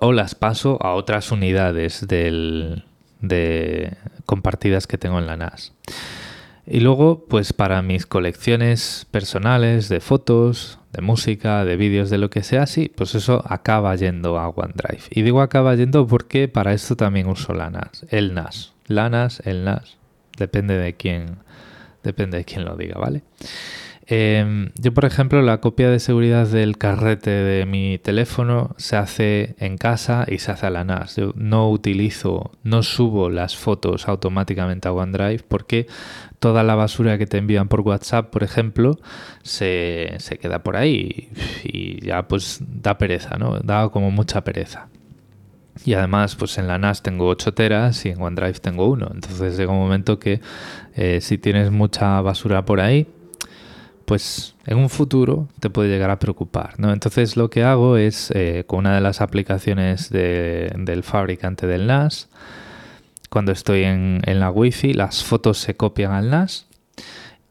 O 0.00 0.12
las 0.12 0.34
paso 0.34 0.78
a 0.82 0.94
otras 0.94 1.32
unidades 1.32 2.06
del, 2.06 2.84
de 3.20 3.96
compartidas 4.26 4.86
que 4.86 4.98
tengo 4.98 5.18
en 5.18 5.26
la 5.26 5.36
NAS. 5.36 5.72
Y 6.66 6.80
luego, 6.80 7.24
pues 7.28 7.52
para 7.52 7.80
mis 7.80 8.06
colecciones 8.06 9.06
personales 9.10 9.88
de 9.88 10.00
fotos, 10.00 10.80
de 10.96 11.02
música, 11.02 11.66
de 11.66 11.76
vídeos, 11.76 12.08
de 12.08 12.16
lo 12.16 12.30
que 12.30 12.42
sea, 12.42 12.66
sí, 12.66 12.90
pues 12.94 13.14
eso 13.14 13.44
acaba 13.46 13.94
yendo 13.96 14.38
a 14.38 14.48
OneDrive. 14.48 15.02
Y 15.10 15.22
digo 15.22 15.42
acaba 15.42 15.74
yendo 15.74 16.06
porque 16.06 16.48
para 16.48 16.72
esto 16.72 16.96
también 16.96 17.28
uso 17.28 17.52
la 17.52 17.68
NAS, 17.68 18.06
el 18.08 18.32
NAS. 18.32 18.72
La 18.86 19.10
NAS, 19.10 19.42
el 19.44 19.64
NAS, 19.64 19.98
depende 20.38 20.78
de 20.78 20.94
quién, 20.94 21.36
depende 22.02 22.38
de 22.38 22.44
quién 22.46 22.64
lo 22.64 22.76
diga, 22.76 22.98
¿vale? 22.98 23.22
Em, 24.06 24.70
yo, 24.76 24.94
por 24.94 25.04
ejemplo, 25.04 25.42
la 25.42 25.60
copia 25.60 25.90
de 25.90 25.98
seguridad 25.98 26.46
del 26.46 26.78
carrete 26.78 27.30
de 27.30 27.66
mi 27.66 27.98
teléfono 27.98 28.74
se 28.78 28.96
hace 28.96 29.56
en 29.58 29.76
casa 29.76 30.24
y 30.28 30.38
se 30.38 30.52
hace 30.52 30.66
a 30.66 30.70
la 30.70 30.84
NAS. 30.84 31.16
Yo 31.16 31.32
no 31.34 31.68
utilizo, 31.68 32.52
no 32.62 32.82
subo 32.82 33.28
las 33.28 33.56
fotos 33.56 34.08
automáticamente 34.08 34.88
a 34.88 34.92
OneDrive 34.92 35.42
porque 35.46 35.88
toda 36.38 36.62
la 36.62 36.74
basura 36.74 37.18
que 37.18 37.26
te 37.26 37.38
envían 37.38 37.68
por 37.68 37.80
WhatsApp, 37.80 38.30
por 38.30 38.42
ejemplo, 38.42 38.98
se, 39.42 40.14
se 40.18 40.38
queda 40.38 40.62
por 40.62 40.76
ahí 40.76 41.30
y 41.64 42.04
ya 42.04 42.28
pues 42.28 42.60
da 42.60 42.98
pereza, 42.98 43.36
¿no? 43.38 43.58
Da 43.60 43.88
como 43.88 44.10
mucha 44.10 44.44
pereza. 44.44 44.88
Y 45.84 45.94
además, 45.94 46.36
pues 46.36 46.56
en 46.58 46.68
la 46.68 46.78
NAS 46.78 47.02
tengo 47.02 47.26
8 47.26 47.52
teras 47.54 48.06
y 48.06 48.10
en 48.10 48.20
OneDrive 48.20 48.60
tengo 48.60 48.86
1. 48.86 49.10
Entonces 49.14 49.56
llega 49.56 49.72
un 49.72 49.78
momento 49.78 50.18
que 50.18 50.40
eh, 50.94 51.20
si 51.20 51.38
tienes 51.38 51.70
mucha 51.70 52.20
basura 52.22 52.64
por 52.64 52.80
ahí, 52.80 53.06
pues 54.06 54.54
en 54.66 54.78
un 54.78 54.88
futuro 54.88 55.48
te 55.60 55.68
puede 55.68 55.90
llegar 55.90 56.10
a 56.10 56.18
preocupar. 56.18 56.78
¿no? 56.78 56.92
Entonces 56.92 57.36
lo 57.36 57.50
que 57.50 57.62
hago 57.62 57.96
es, 57.96 58.30
eh, 58.34 58.64
con 58.66 58.80
una 58.80 58.94
de 58.94 59.00
las 59.00 59.20
aplicaciones 59.20 60.10
del 60.10 61.02
fabricante 61.02 61.66
del 61.66 61.86
NAS, 61.86 62.28
cuando 63.30 63.52
estoy 63.52 63.84
en, 63.84 64.20
en 64.24 64.40
la 64.40 64.50
Wi-Fi, 64.50 64.94
las 64.94 65.24
fotos 65.24 65.58
se 65.58 65.76
copian 65.76 66.12
al 66.12 66.30
NAS 66.30 66.66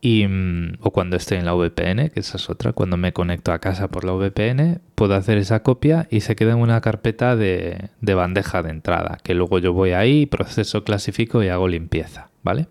y, 0.06 0.28
mm, 0.28 0.78
o 0.82 0.92
cuando 0.92 1.16
estoy 1.16 1.40
en 1.40 1.46
la 1.46 1.56
VPN, 1.56 2.12
que 2.12 2.20
esa 2.20 2.38
es 2.38 2.48
otra, 2.48 2.74
cuando 2.74 2.96
me 2.96 3.12
conecto 3.12 3.52
a 3.52 3.58
casa 3.58 3.88
por 3.88 4.04
la 4.06 4.12
VPN, 4.12 4.80
puedo 4.94 5.16
hacer 5.16 5.40
esa 5.40 5.64
copia 5.64 6.08
y 6.12 6.22
se 6.22 6.36
queda 6.36 6.52
en 6.52 6.60
una 6.60 6.80
carpeta 6.80 7.36
de, 7.36 7.90
bandeja 8.02 8.62
de 8.62 8.70
entrada, 8.70 9.18
que 9.24 9.34
luego 9.34 9.58
yo 9.58 9.74
voy 9.74 9.94
ahí, 9.94 10.28
proceso, 10.28 10.84
clasifico 10.84 11.42
y 11.42 11.48
hago 11.48 11.68
limpieza, 11.68 12.30
¿vale? 12.44 12.68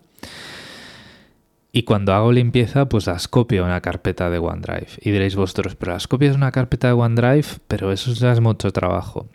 Y 1.73 1.83
cuando 1.83 2.15
hago 2.15 2.31
limpieza, 2.31 2.89
pues 2.89 3.09
las 3.09 3.27
copio 3.27 3.63
en 3.63 3.67
una 3.67 3.81
carpeta 3.81 4.31
de 4.31 4.39
OneDrive. 4.39 4.87
Y 5.01 5.11
diréis 5.11 5.35
vosotros, 5.35 5.75
pero 5.75 5.91
las 5.91 6.07
copias 6.07 6.35
en 6.35 6.37
una 6.37 6.53
carpeta 6.53 6.87
de 6.87 6.93
OneDrive, 6.93 7.49
pero 7.67 7.91
eso 7.91 8.13
ya 8.13 8.31
es 8.31 8.39
mucho 8.39 8.71
trabajo. 8.71 9.27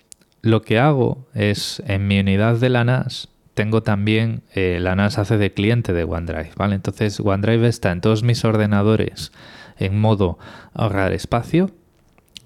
Lo 0.41 0.61
que 0.61 0.79
hago 0.79 1.27
es, 1.33 1.83
en 1.85 2.07
mi 2.07 2.17
unidad 2.17 2.55
de 2.55 2.69
la 2.69 2.85
NAS, 2.85 3.27
tengo 3.59 3.83
también 3.83 4.43
eh, 4.55 4.77
la 4.79 4.95
NAS 4.95 5.17
hace 5.17 5.37
de 5.37 5.51
cliente 5.51 5.91
de 5.91 6.05
OneDrive, 6.05 6.51
¿vale? 6.55 6.75
Entonces 6.75 7.19
OneDrive 7.19 7.67
está 7.67 7.91
en 7.91 7.99
todos 7.99 8.23
mis 8.23 8.45
ordenadores 8.45 9.33
en 9.77 9.99
modo 9.99 10.39
ahorrar 10.73 11.11
espacio, 11.11 11.69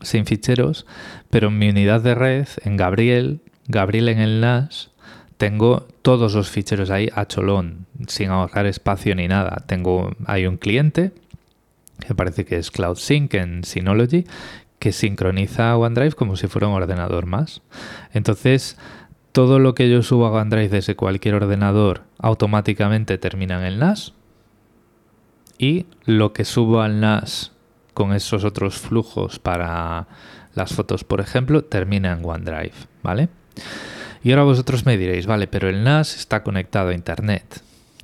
sin 0.01 0.25
ficheros, 0.25 0.87
pero 1.29 1.49
en 1.49 1.59
mi 1.59 1.69
unidad 1.69 2.01
de 2.01 2.15
red, 2.15 2.47
en 2.63 2.77
Gabriel, 2.77 3.41
Gabriel 3.67 4.09
en 4.09 4.21
el 4.21 4.41
NAS, 4.41 4.89
tengo 5.37 5.85
todos 6.01 6.33
los 6.33 6.49
ficheros 6.49 6.89
ahí 6.89 7.11
a 7.13 7.27
cholón, 7.27 7.85
sin 8.07 8.31
ahorrar 8.31 8.65
espacio 8.65 9.13
ni 9.13 9.27
nada. 9.27 9.63
Tengo, 9.67 10.15
hay 10.25 10.47
un 10.47 10.57
cliente, 10.57 11.11
que 12.07 12.15
parece 12.15 12.43
que 12.43 12.57
es 12.57 12.71
CloudSync 12.71 13.35
en 13.35 13.63
Synology, 13.63 14.25
que 14.79 14.91
sincroniza 14.91 15.77
OneDrive 15.77 16.13
como 16.13 16.37
si 16.37 16.47
fuera 16.47 16.69
un 16.69 16.73
ordenador 16.73 17.27
más. 17.27 17.61
Entonces, 18.13 18.77
todo 19.33 19.59
lo 19.59 19.75
que 19.75 19.89
yo 19.89 20.03
subo 20.03 20.27
a 20.27 20.31
OneDrive 20.31 20.69
desde 20.69 20.95
cualquier 20.95 21.35
ordenador 21.35 22.03
automáticamente 22.19 23.17
termina 23.17 23.57
en 23.57 23.65
el 23.65 23.79
NAS 23.79 24.13
y 25.57 25.87
lo 26.05 26.33
que 26.33 26.45
subo 26.45 26.81
al 26.81 27.01
NAS 27.01 27.51
con 27.93 28.13
esos 28.13 28.43
otros 28.43 28.77
flujos 28.77 29.39
para 29.39 30.07
las 30.53 30.73
fotos, 30.73 31.03
por 31.03 31.19
ejemplo, 31.19 31.63
termina 31.63 32.13
en 32.13 32.23
OneDrive, 32.23 32.73
¿vale? 33.01 33.29
Y 34.23 34.31
ahora 34.31 34.43
vosotros 34.43 34.85
me 34.85 34.97
diréis, 34.97 35.25
vale, 35.25 35.47
pero 35.47 35.67
el 35.67 35.83
NAS 35.83 36.15
está 36.15 36.43
conectado 36.43 36.89
a 36.89 36.93
Internet. 36.93 37.61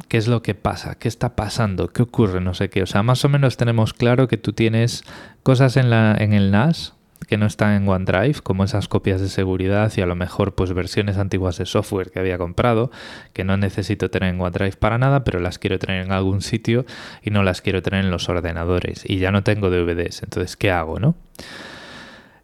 ¿Qué 0.08 0.18
es 0.18 0.28
lo 0.28 0.42
que 0.42 0.56
pasa? 0.56 0.96
¿Qué 0.96 1.08
está 1.08 1.36
pasando? 1.36 1.90
¿Qué 1.90 2.02
ocurre? 2.02 2.42
No 2.42 2.56
sé 2.56 2.70
qué. 2.70 2.82
O 2.82 2.88
sea, 2.88 3.04
más 3.04 3.24
o 3.24 3.30
menos 3.30 3.58
tenemos 3.58 3.94
claro 3.94 4.28
que 4.28 4.38
tú 4.38 4.54
tienes 4.54 5.04
cosas 5.44 5.78
en 5.78 5.94
el 5.94 6.52
NAS 6.52 6.94
que 7.28 7.38
no 7.38 7.46
están 7.46 7.74
en 7.74 7.88
OneDrive, 7.88 8.42
como 8.42 8.64
esas 8.64 8.88
copias 8.88 9.22
de 9.22 9.30
seguridad 9.30 9.92
y 9.96 10.02
a 10.02 10.06
lo 10.06 10.16
mejor 10.16 10.56
pues 10.56 10.74
versiones 10.74 11.18
antiguas 11.18 11.58
de 11.58 11.66
software 11.66 12.12
que 12.12 12.20
había 12.20 12.38
comprado, 12.38 12.92
que 13.34 13.44
no 13.44 13.58
necesito 13.58 14.10
tener 14.10 14.34
en 14.34 14.42
OneDrive 14.42 14.78
para 14.78 14.98
nada, 14.98 15.24
pero 15.24 15.40
las 15.40 15.60
quiero 15.60 15.80
tener 15.80 16.06
en 16.06 16.12
algún 16.12 16.42
sitio 16.42 16.86
y 17.22 17.30
no 17.30 17.44
las 17.44 17.62
quiero 17.62 17.82
tener 17.82 18.06
en 18.06 18.12
los 18.12 18.30
ordenadores 18.30 19.04
y 19.06 19.18
ya 19.18 19.32
no 19.32 19.44
tengo 19.44 19.70
DVDs, 19.70 20.24
entonces 20.24 20.56
¿qué 20.56 20.72
hago, 20.72 21.00
no? 21.00 21.16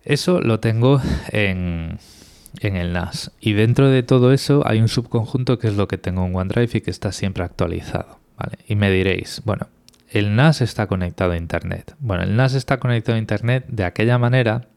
Eso 0.04 0.40
lo 0.40 0.60
tengo 0.60 1.02
en, 1.30 1.98
en 2.60 2.76
el 2.76 2.94
NAS 2.94 3.32
y 3.40 3.54
dentro 3.54 3.90
de 3.90 4.04
todo 4.04 4.34
eso 4.34 4.62
hay 4.66 4.80
un 4.80 4.88
subconjunto 4.88 5.58
que 5.58 5.68
es 5.68 5.76
lo 5.76 5.88
que 5.88 5.98
tengo 5.98 6.26
en 6.26 6.36
OneDrive 6.36 6.78
y 6.78 6.82
que 6.82 6.92
está 6.92 7.12
siempre 7.12 7.44
actualizado, 7.44 8.20
¿vale? 8.38 8.60
Y 8.68 8.76
me 8.76 8.92
diréis, 8.92 9.42
bueno, 9.46 9.68
el 10.16 10.38
NAS 10.38 10.62
está 10.62 10.88
conectado 10.88 11.34
a 11.34 11.38
Internet. 11.38 11.94
Bueno, 12.00 12.24
el 12.24 12.38
NAS 12.38 12.54
está 12.54 12.80
conectado 12.80 13.18
a 13.18 13.20
Internet 13.20 13.66
de 13.68 13.84
aquella 13.84 14.18
manera 14.18 14.70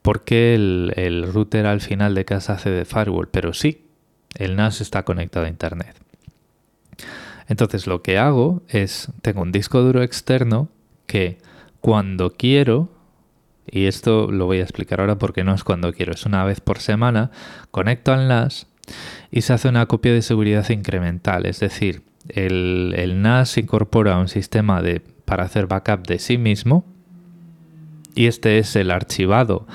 porque 0.00 0.54
el, 0.54 1.30
router 1.30 1.66
al 1.66 1.82
final 1.82 2.14
de 2.14 2.24
casa 2.24 2.54
hace 2.54 2.70
de 2.70 2.86
firewall, 2.86 3.28
pero 3.28 3.52
sí, 3.52 3.84
el 4.36 4.56
NAS 4.56 4.80
está 4.80 5.04
conectado 5.04 5.44
a 5.44 5.50
Internet. 5.50 5.96
Entonces 7.46 7.86
lo 7.86 8.00
que 8.00 8.16
hago 8.16 8.62
es, 8.68 9.08
tengo 9.20 9.42
un 9.42 9.52
disco 9.52 9.82
duro 9.82 10.02
externo 10.02 10.70
que 11.06 11.36
cuando 11.82 12.30
quiero, 12.30 12.88
y 13.66 13.84
esto 13.84 14.30
lo 14.30 14.46
voy 14.46 14.60
a 14.60 14.62
explicar 14.62 15.00
ahora 15.00 15.18
porque 15.18 15.44
no 15.44 15.54
es 15.54 15.62
cuando 15.62 15.92
quiero, 15.92 16.14
es 16.14 16.24
una 16.24 16.42
vez 16.44 16.60
por 16.60 16.78
semana, 16.78 17.30
conecto 17.70 18.14
al 18.14 18.28
NAS 18.28 18.66
y 19.30 19.42
se 19.42 19.52
hace 19.52 19.68
una 19.68 19.84
copia 19.84 20.14
de 20.14 20.22
seguridad 20.22 20.66
incremental, 20.70 21.44
es 21.44 21.60
decir, 21.60 22.02
el, 22.28 23.22
NAS 23.22 23.58
incorpora 23.58 24.18
un 24.18 24.28
sistema 24.28 24.82
de, 24.82 25.00
para 25.24 25.44
hacer 25.44 25.66
backup 25.66 26.06
de 26.06 26.18
sí 26.18 26.38
mismo 26.38 26.84
y 28.14 28.26
este 28.26 28.58
es 28.58 28.76
el 28.76 28.90
archivado. 28.90 29.66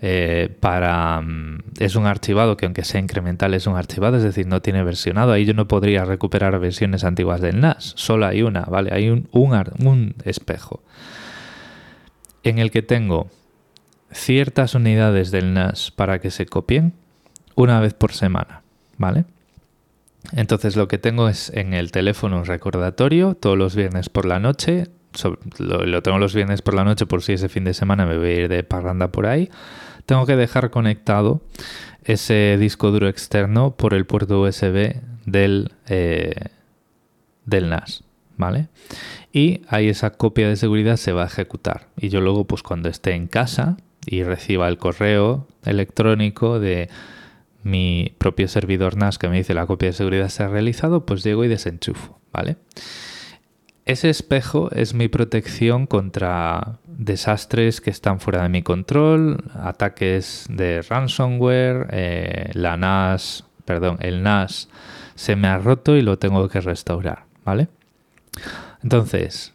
Eh, 0.00 0.56
para 0.60 1.20
mm, 1.20 1.58
es 1.80 1.96
un 1.96 2.06
archivado 2.06 2.56
que 2.56 2.66
aunque 2.66 2.84
sea 2.84 3.00
incremental 3.00 3.52
es 3.54 3.66
un 3.66 3.76
archivado, 3.76 4.16
es 4.16 4.22
decir, 4.22 4.46
no 4.46 4.62
tiene 4.62 4.84
versionado. 4.84 5.32
Ahí 5.32 5.44
yo 5.44 5.54
no 5.54 5.66
podría 5.66 6.04
recuperar 6.04 6.58
versiones 6.60 7.02
antiguas 7.02 7.40
del 7.40 7.60
NAS, 7.60 7.94
solo 7.96 8.26
hay 8.26 8.42
una, 8.42 8.62
¿vale? 8.62 8.90
Hay 8.92 9.08
un, 9.08 9.28
un 9.32 10.14
espejo 10.24 10.82
en 12.44 12.58
el 12.58 12.70
que 12.70 12.82
tengo 12.82 13.28
ciertas 14.12 14.74
unidades 14.74 15.30
del 15.30 15.52
NAS 15.52 15.90
para 15.90 16.20
que 16.20 16.30
se 16.30 16.46
copien 16.46 16.94
una 17.56 17.80
vez 17.80 17.92
por 17.92 18.12
semana, 18.12 18.62
¿vale? 18.96 19.24
Entonces 20.32 20.76
lo 20.76 20.88
que 20.88 20.98
tengo 20.98 21.28
es 21.28 21.50
en 21.54 21.74
el 21.74 21.90
teléfono 21.90 22.38
un 22.38 22.44
recordatorio 22.44 23.34
todos 23.34 23.56
los 23.56 23.74
viernes 23.74 24.08
por 24.08 24.26
la 24.26 24.38
noche. 24.38 24.84
lo, 25.58 26.02
tengo 26.02 26.18
los 26.18 26.34
viernes 26.34 26.62
por 26.62 26.74
la 26.74 26.84
noche 26.84 27.06
por 27.06 27.22
si 27.22 27.32
ese 27.32 27.48
fin 27.48 27.64
de 27.64 27.74
semana 27.74 28.06
me 28.06 28.18
voy 28.18 28.28
a 28.28 28.34
ir 28.34 28.48
de 28.48 28.62
parranda 28.62 29.08
por 29.10 29.26
ahí. 29.26 29.50
Tengo 30.06 30.26
que 30.26 30.36
dejar 30.36 30.70
conectado 30.70 31.40
ese 32.04 32.56
disco 32.58 32.90
duro 32.90 33.08
externo 33.08 33.76
por 33.76 33.94
el 33.94 34.06
puerto 34.06 34.40
USB 34.40 34.96
del, 35.26 35.72
eh, 35.86 36.34
del 37.44 37.68
NAS. 37.68 38.04
¿Vale? 38.36 38.68
Y 39.32 39.62
ahí 39.66 39.88
esa 39.88 40.10
copia 40.10 40.48
de 40.48 40.54
seguridad 40.54 40.96
se 40.96 41.12
va 41.12 41.24
a 41.24 41.26
ejecutar. 41.26 41.88
Y 41.96 42.08
yo 42.08 42.20
luego, 42.20 42.44
pues 42.44 42.62
cuando 42.62 42.88
esté 42.88 43.14
en 43.14 43.26
casa 43.26 43.76
y 44.06 44.22
reciba 44.22 44.68
el 44.68 44.78
correo 44.78 45.48
electrónico 45.64 46.60
de 46.60 46.88
mi 47.62 48.14
propio 48.18 48.48
servidor 48.48 48.96
NAS 48.96 49.18
que 49.18 49.28
me 49.28 49.36
dice 49.36 49.54
la 49.54 49.66
copia 49.66 49.88
de 49.88 49.92
seguridad 49.92 50.28
se 50.28 50.42
ha 50.42 50.48
realizado, 50.48 51.04
pues 51.04 51.24
llego 51.24 51.44
y 51.44 51.48
desenchufo, 51.48 52.18
¿vale? 52.32 52.56
Ese 53.84 54.10
espejo 54.10 54.70
es 54.72 54.92
mi 54.92 55.08
protección 55.08 55.86
contra 55.86 56.78
desastres 56.86 57.80
que 57.80 57.88
están 57.88 58.20
fuera 58.20 58.42
de 58.42 58.50
mi 58.50 58.62
control, 58.62 59.44
ataques 59.54 60.46
de 60.50 60.82
ransomware, 60.82 61.88
eh, 61.90 62.50
la 62.52 62.76
NAS, 62.76 63.44
perdón, 63.64 63.96
el 64.00 64.22
NAS 64.22 64.68
se 65.14 65.36
me 65.36 65.48
ha 65.48 65.58
roto 65.58 65.96
y 65.96 66.02
lo 66.02 66.18
tengo 66.18 66.48
que 66.48 66.60
restaurar, 66.60 67.24
¿vale? 67.44 67.68
Entonces, 68.82 69.54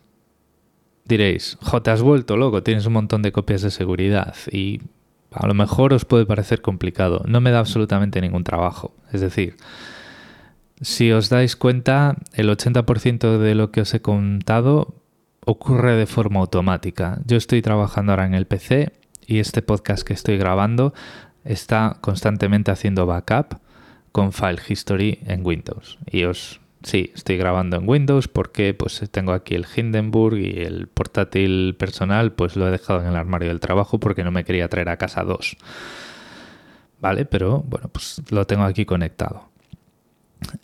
diréis, 1.06 1.58
jo, 1.62 1.82
te 1.82 1.92
has 1.92 2.02
vuelto 2.02 2.36
loco, 2.36 2.63
tienes 2.63 2.86
un 2.86 2.94
montón 2.94 3.22
de 3.22 3.32
copias 3.32 3.62
de 3.62 3.72
seguridad 3.72 4.36
y 4.52 4.82
a 5.34 5.48
lo 5.48 5.54
mejor 5.54 5.93
os 5.93 6.06
puede 6.06 6.26
parecer 6.26 6.62
complicado, 6.62 7.24
no 7.28 7.41
me 7.41 7.52
da 7.52 7.60
absolutamente 7.60 8.22
ningún 8.22 8.43
trabajo. 8.43 8.93
Es 9.12 9.22
decir, 9.22 9.56
si 10.82 11.12
os 11.12 11.30
dais 11.30 11.56
cuenta, 11.56 12.17
el 12.34 12.50
80% 12.50 13.38
de 13.38 13.56
lo 13.56 13.72
que 13.72 13.82
os 13.82 13.93
he 13.93 14.02
contado 14.02 14.96
ocurre 15.46 15.96
de 15.96 16.06
forma 16.06 16.39
automática. 16.39 17.19
Yo 17.26 17.38
estoy 17.38 17.62
trabajando 17.62 18.12
ahora 18.12 18.26
en 18.26 18.34
el 18.34 18.48
PC 18.48 18.91
y 19.26 19.39
este 19.39 19.62
podcast 19.62 20.06
que 20.06 20.13
estoy 20.13 20.38
grabando 20.38 20.93
está 21.43 21.98
constantemente 22.02 22.72
haciendo 22.72 23.06
backup 23.06 23.60
con 24.12 24.32
File 24.32 24.62
History 24.67 25.19
en 25.26 25.46
Windows. 25.46 25.98
Y 26.10 26.24
os 26.24 26.62
Sí, 26.84 27.12
estoy 27.15 27.38
grabando 27.38 27.78
en 27.78 27.88
Windows 27.88 28.28
porque 28.28 28.74
pues 28.74 29.02
tengo 29.10 29.32
aquí 29.32 29.56
el 29.56 29.65
Hindenburg 29.74 30.38
y 30.38 30.62
el 30.62 30.88
portátil 30.88 31.76
personal 31.80 32.34
pues 32.34 32.58
lo 32.58 32.67
he 32.67 32.72
dejado 32.72 33.02
en 33.02 33.08
el 33.08 33.15
armario 33.15 33.48
del 33.48 33.62
trabajo 33.62 34.00
porque 34.00 34.24
no 34.26 34.32
me 34.32 34.43
quería 34.43 34.67
traer 34.67 34.89
a 34.89 34.98
casa 34.98 35.24
dos. 35.24 35.56
Vale, 37.00 37.26
pero 37.26 37.63
bueno, 37.67 37.88
pues 37.89 38.22
lo 38.30 38.46
tengo 38.46 38.63
aquí 38.63 38.86
conectado. 38.86 39.50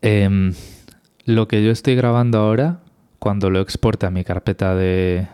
Em, 0.02 0.54
lo 1.26 1.48
que 1.48 1.64
yo 1.64 1.72
estoy 1.72 1.96
grabando 1.96 2.40
ahora, 2.40 2.80
cuando 3.20 3.50
lo 3.50 3.62
exporte 3.62 4.06
a 4.06 4.12
mi 4.12 4.24
carpeta 4.24 4.76
de, 4.76 5.28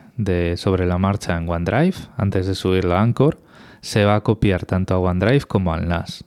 sobre 0.57 0.85
la 0.85 0.97
marcha 0.97 1.37
en 1.37 1.49
OneDrive, 1.49 1.95
antes 2.17 2.45
de 2.45 2.55
subirlo 2.55 2.95
a 2.95 3.01
Anchor, 3.01 3.39
se 3.81 4.05
va 4.05 4.15
a 4.15 4.21
copiar 4.21 4.65
tanto 4.65 4.93
a 4.93 4.99
OneDrive 4.99 5.45
como 5.45 5.73
al 5.73 5.87
NAS. 5.87 6.25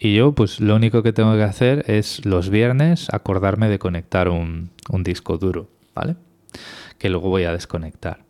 Y 0.00 0.14
yo, 0.14 0.32
pues 0.32 0.60
lo 0.60 0.76
único 0.76 1.02
que 1.02 1.12
tengo 1.12 1.34
que 1.34 1.42
hacer 1.42 1.84
es 1.90 2.24
los 2.24 2.50
viernes 2.50 3.08
acordarme 3.12 3.68
de 3.68 3.80
conectar 3.80 4.28
un, 4.28 4.70
disco 5.00 5.38
duro, 5.38 5.68
¿vale? 5.92 6.14
Que 6.98 7.10
luego 7.10 7.28
voy 7.30 7.44
a 7.44 7.52
desconectar. 7.52 8.20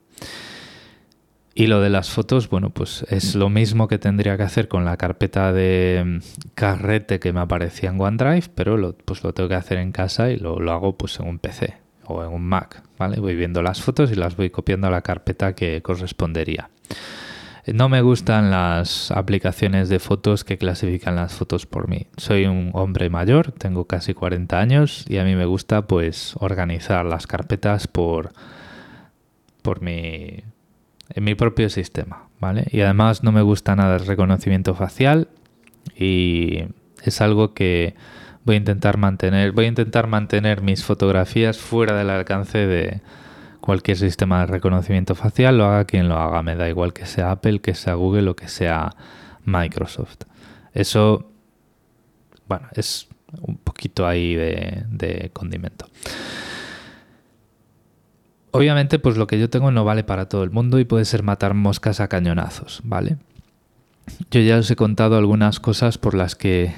Y 1.54 1.66
lo 1.66 1.82
de 1.82 1.90
las 1.90 2.08
fotos, 2.08 2.48
bueno, 2.48 2.70
pues 2.70 3.04
es 3.10 3.34
lo 3.34 3.50
mismo 3.50 3.86
que 3.86 3.98
tendría 3.98 4.38
que 4.38 4.44
hacer 4.44 4.68
con 4.68 4.86
la 4.86 4.96
carpeta 4.96 5.52
de 5.52 6.02
mm, 6.06 6.18
carrete 6.54 7.20
que 7.20 7.34
me 7.34 7.40
aparecía 7.40 7.90
en 7.90 8.00
OneDrive, 8.00 8.48
pero 8.54 8.78
lo, 8.78 8.96
pues 8.96 9.22
lo 9.22 9.34
tengo 9.34 9.50
que 9.50 9.56
hacer 9.56 9.76
en 9.76 9.92
casa 9.92 10.30
y 10.30 10.38
lo, 10.38 10.60
lo 10.60 10.72
hago 10.72 10.96
pues 10.96 11.20
en 11.20 11.26
un 11.26 11.38
PC 11.38 11.76
o 12.06 12.24
en 12.24 12.30
un 12.30 12.44
Mac, 12.44 12.82
¿vale? 12.96 13.20
Voy 13.20 13.36
viendo 13.36 13.60
las 13.60 13.82
fotos 13.82 14.10
y 14.10 14.14
las 14.14 14.36
voy 14.36 14.48
copiando 14.48 14.86
a 14.86 14.90
la 14.90 15.02
carpeta 15.02 15.54
que 15.54 15.82
correspondería. 15.82 16.70
No 17.74 17.88
me 17.88 18.00
gustan 18.02 18.50
las 18.50 19.10
aplicaciones 19.10 19.88
de 19.88 19.98
fotos 19.98 20.44
que 20.44 20.58
clasifican 20.58 21.16
las 21.16 21.34
fotos 21.34 21.66
por 21.66 21.88
mí. 21.88 22.06
Soy 22.16 22.46
un 22.46 22.70
hombre 22.74 23.10
mayor, 23.10 23.52
tengo 23.52 23.86
casi 23.86 24.14
40 24.14 24.58
años 24.58 25.04
y 25.08 25.18
a 25.18 25.24
mí 25.24 25.34
me 25.34 25.44
gusta 25.44 25.86
pues 25.86 26.34
organizar 26.38 27.04
las 27.04 27.26
carpetas 27.26 27.86
por, 27.86 28.32
por 29.62 29.82
mi, 29.82 30.42
en 31.10 31.24
mi 31.24 31.34
propio 31.34 31.68
sistema, 31.68 32.28
¿vale? 32.40 32.66
Y 32.70 32.80
además 32.80 33.22
no 33.22 33.32
me 33.32 33.42
gusta 33.42 33.76
nada 33.76 33.96
el 33.96 34.06
reconocimiento 34.06 34.74
facial 34.74 35.28
y 35.96 36.64
es 37.02 37.20
algo 37.20 37.54
que 37.54 37.94
voy 38.44 38.54
a 38.54 38.58
intentar 38.58 38.96
mantener, 38.98 39.52
voy 39.52 39.66
a 39.66 39.68
intentar 39.68 40.06
mantener 40.06 40.62
mis 40.62 40.84
fotografías 40.84 41.58
fuera 41.58 41.96
del 41.96 42.10
alcance 42.10 42.58
de 42.58 43.00
cualquier 43.68 43.98
sistema 43.98 44.40
de 44.40 44.46
reconocimiento 44.46 45.14
facial, 45.14 45.58
lo 45.58 45.66
haga 45.66 45.84
quien 45.84 46.08
lo 46.08 46.16
haga, 46.16 46.42
me 46.42 46.56
da 46.56 46.70
igual 46.70 46.94
que 46.94 47.04
sea 47.04 47.32
Apple, 47.32 47.60
que 47.60 47.74
sea 47.74 47.92
Google 47.92 48.30
o 48.30 48.34
que 48.34 48.48
sea 48.48 48.96
Microsoft. 49.44 50.22
Eso, 50.72 51.30
bueno, 52.46 52.66
es 52.72 53.08
un 53.42 53.58
poquito 53.58 54.06
ahí 54.06 54.34
de, 54.34 54.84
de 54.88 55.30
condimento. 55.34 55.86
Obviamente, 58.52 58.98
pues 58.98 59.18
lo 59.18 59.26
que 59.26 59.38
yo 59.38 59.50
tengo 59.50 59.70
no 59.70 59.84
vale 59.84 60.02
para 60.02 60.30
todo 60.30 60.44
el 60.44 60.50
mundo 60.50 60.78
y 60.78 60.86
puede 60.86 61.04
ser 61.04 61.22
matar 61.22 61.52
moscas 61.52 62.00
a 62.00 62.08
cañonazos, 62.08 62.80
¿vale? 62.84 63.18
Yo 64.30 64.40
ya 64.40 64.58
os 64.58 64.70
he 64.70 64.76
contado 64.76 65.16
algunas 65.16 65.60
cosas 65.60 65.98
por 65.98 66.14
las 66.14 66.34
que 66.34 66.74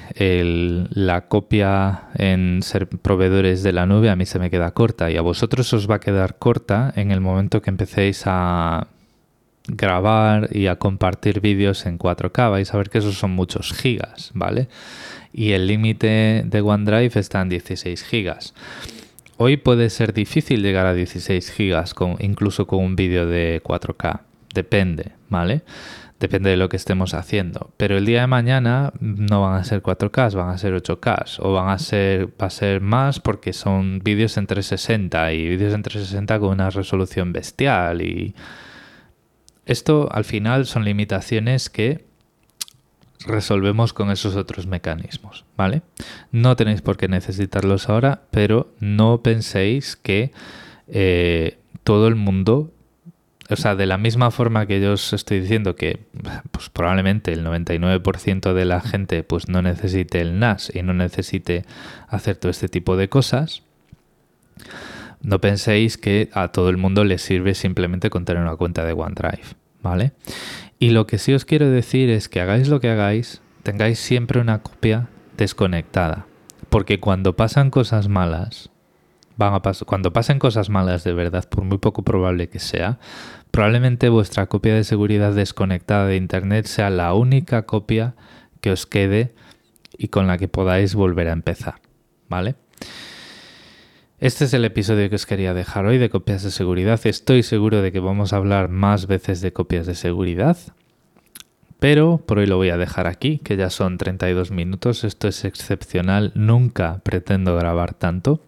la 0.93 1.27
copia 1.27 2.03
en 2.15 2.61
ser 2.63 2.87
proveedores 2.87 3.63
de 3.63 3.73
la 3.73 3.85
nube 3.85 4.09
a 4.09 4.15
mí 4.15 4.25
se 4.25 4.39
me 4.39 4.49
queda 4.49 4.71
corta 4.71 5.11
y 5.11 5.17
a 5.17 5.21
vosotros 5.21 5.71
os 5.73 5.89
va 5.89 5.95
a 5.95 5.99
quedar 5.99 6.37
corta 6.37 6.93
en 6.95 7.11
el 7.11 7.21
momento 7.21 7.61
que 7.61 7.69
empecéis 7.69 8.23
a 8.25 8.87
grabar 9.67 10.49
y 10.51 10.67
a 10.67 10.77
compartir 10.77 11.41
vídeos 11.41 11.85
en 11.85 11.97
4K. 11.99 12.51
Vais 12.51 12.73
a 12.73 12.77
ver 12.77 12.89
que 12.89 12.99
esos 12.99 13.15
son 13.15 13.31
muchos 13.31 13.73
gigas, 13.73 14.31
¿vale? 14.33 14.67
Y 15.33 15.51
el 15.51 15.67
límite 15.67 16.43
de 16.45 16.61
OneDrive 16.61 17.19
está 17.19 17.41
en 17.41 17.49
16 17.49 18.03
gigas. 18.03 18.53
Hoy 19.37 19.57
puede 19.57 19.89
ser 19.89 20.13
difícil 20.13 20.61
llegar 20.61 20.85
a 20.85 20.93
16 20.93 21.51
gigas 21.51 21.93
con, 21.93 22.15
incluso 22.19 22.67
con 22.67 22.83
un 22.83 22.95
vídeo 22.95 23.25
de 23.25 23.61
4K. 23.63 24.21
Depende, 24.53 25.13
¿vale? 25.29 25.63
Depende 26.21 26.51
de 26.51 26.57
lo 26.57 26.69
que 26.69 26.77
estemos 26.77 27.15
haciendo. 27.15 27.71
Pero 27.77 27.97
el 27.97 28.05
día 28.05 28.21
de 28.21 28.27
mañana 28.27 28.93
no 28.99 29.41
van 29.41 29.55
a 29.55 29.63
ser 29.63 29.81
4K, 29.81 30.35
van 30.35 30.49
a 30.49 30.57
ser 30.59 30.75
8K. 30.75 31.39
O 31.39 31.53
van 31.53 31.69
a 31.69 31.79
ser, 31.79 32.27
va 32.39 32.45
a 32.45 32.51
ser 32.51 32.79
más 32.79 33.19
porque 33.19 33.53
son 33.53 33.99
vídeos 34.03 34.37
en 34.37 34.45
360 34.45 35.33
y 35.33 35.49
vídeos 35.49 35.73
en 35.73 35.81
360 35.81 36.39
con 36.39 36.49
una 36.49 36.69
resolución 36.69 37.33
bestial. 37.33 38.03
Y 38.03 38.35
esto 39.65 40.09
al 40.11 40.23
final 40.23 40.67
son 40.67 40.85
limitaciones 40.85 41.71
que 41.71 42.05
resolvemos 43.25 43.91
con 43.91 44.11
esos 44.11 44.35
otros 44.35 44.67
mecanismos, 44.67 45.45
¿vale? 45.57 45.81
No 46.31 46.55
tenéis 46.55 46.83
por 46.83 46.97
qué 46.97 47.07
necesitarlos 47.07 47.89
ahora, 47.89 48.21
pero 48.29 48.75
no 48.79 49.23
penséis 49.23 49.95
que 49.95 50.31
eh, 50.87 51.57
todo 51.83 52.07
el 52.07 52.13
mundo, 52.13 52.71
o 53.51 53.55
sea, 53.55 53.75
de 53.75 53.85
la 53.85 53.97
misma 53.97 54.31
forma 54.31 54.65
que 54.65 54.81
yo 54.81 54.93
os 54.93 55.13
estoy 55.13 55.41
diciendo 55.41 55.75
que 55.75 55.99
pues, 56.51 56.69
probablemente 56.69 57.33
el 57.33 57.45
99% 57.45 58.53
de 58.53 58.65
la 58.65 58.81
gente 58.81 59.23
pues 59.23 59.49
no 59.49 59.61
necesite 59.61 60.21
el 60.21 60.39
NAS 60.39 60.71
y 60.73 60.81
no 60.83 60.93
necesite 60.93 61.65
hacer 62.07 62.37
todo 62.37 62.49
este 62.49 62.69
tipo 62.69 62.95
de 62.97 63.09
cosas, 63.09 63.63
no 65.21 65.39
penséis 65.39 65.97
que 65.97 66.29
a 66.33 66.49
todo 66.49 66.69
el 66.69 66.77
mundo 66.77 67.03
le 67.03 67.17
sirve 67.17 67.53
simplemente 67.53 68.09
con 68.09 68.25
tener 68.25 68.41
una 68.41 68.55
cuenta 68.55 68.85
de 68.85 68.93
OneDrive, 68.93 69.55
¿vale? 69.81 70.13
Y 70.79 70.89
lo 70.89 71.05
que 71.05 71.19
sí 71.19 71.33
os 71.33 71.45
quiero 71.45 71.69
decir 71.69 72.09
es 72.09 72.27
que 72.27 72.41
hagáis 72.41 72.67
lo 72.67 72.79
que 72.79 72.89
hagáis, 72.89 73.41
tengáis 73.63 73.99
siempre 73.99 74.39
una 74.39 74.63
copia 74.63 75.09
desconectada. 75.37 76.25
Porque 76.69 76.99
cuando 76.99 77.35
pasan 77.35 77.69
cosas 77.69 78.07
malas, 78.07 78.71
van 79.37 79.53
a 79.53 79.61
cuando 79.85 80.13
pasen 80.13 80.39
cosas 80.39 80.69
malas 80.69 81.03
de 81.03 81.13
verdad, 81.13 81.47
por 81.47 81.63
muy 81.63 81.77
poco 81.77 82.03
probable 82.03 82.49
que 82.49 82.59
sea, 82.59 82.99
probablemente 83.51 84.09
vuestra 84.09 84.47
copia 84.47 84.73
de 84.73 84.83
seguridad 84.83 85.33
desconectada 85.33 86.07
de 86.07 86.15
Internet 86.15 86.65
sea 86.65 86.89
la 86.89 87.13
única 87.13 87.65
copia 87.65 88.15
que 88.61 88.71
os 88.71 88.85
quede 88.85 89.33
y 89.97 90.07
con 90.07 90.27
la 90.27 90.37
que 90.37 90.47
podáis 90.47 90.95
volver 90.95 91.27
a 91.27 91.33
empezar. 91.33 91.75
¿Vale? 92.29 92.55
Este 94.19 94.45
es 94.45 94.53
el 94.53 94.63
episodio 94.65 95.09
que 95.09 95.15
os 95.15 95.25
quería 95.25 95.53
dejar 95.53 95.85
hoy 95.85 95.97
de 95.97 96.09
copias 96.09 96.43
de 96.43 96.51
seguridad. 96.51 96.99
Estoy 97.05 97.43
seguro 97.43 97.81
de 97.81 97.91
que 97.91 97.99
vamos 97.99 98.33
a 98.33 98.37
hablar 98.37 98.69
más 98.69 99.07
veces 99.07 99.41
de 99.41 99.51
copias 99.51 99.85
de 99.85 99.95
seguridad. 99.95 100.57
Pero 101.81 102.19
por 102.27 102.37
hoy 102.37 102.45
lo 102.45 102.57
voy 102.57 102.69
a 102.69 102.77
dejar 102.77 103.07
aquí, 103.07 103.39
que 103.39 103.57
ya 103.57 103.71
son 103.71 103.97
32 103.97 104.51
minutos. 104.51 105.03
Esto 105.03 105.27
es 105.27 105.43
excepcional. 105.45 106.31
Nunca 106.35 107.01
pretendo 107.03 107.55
grabar 107.55 107.95
tanto. 107.95 108.39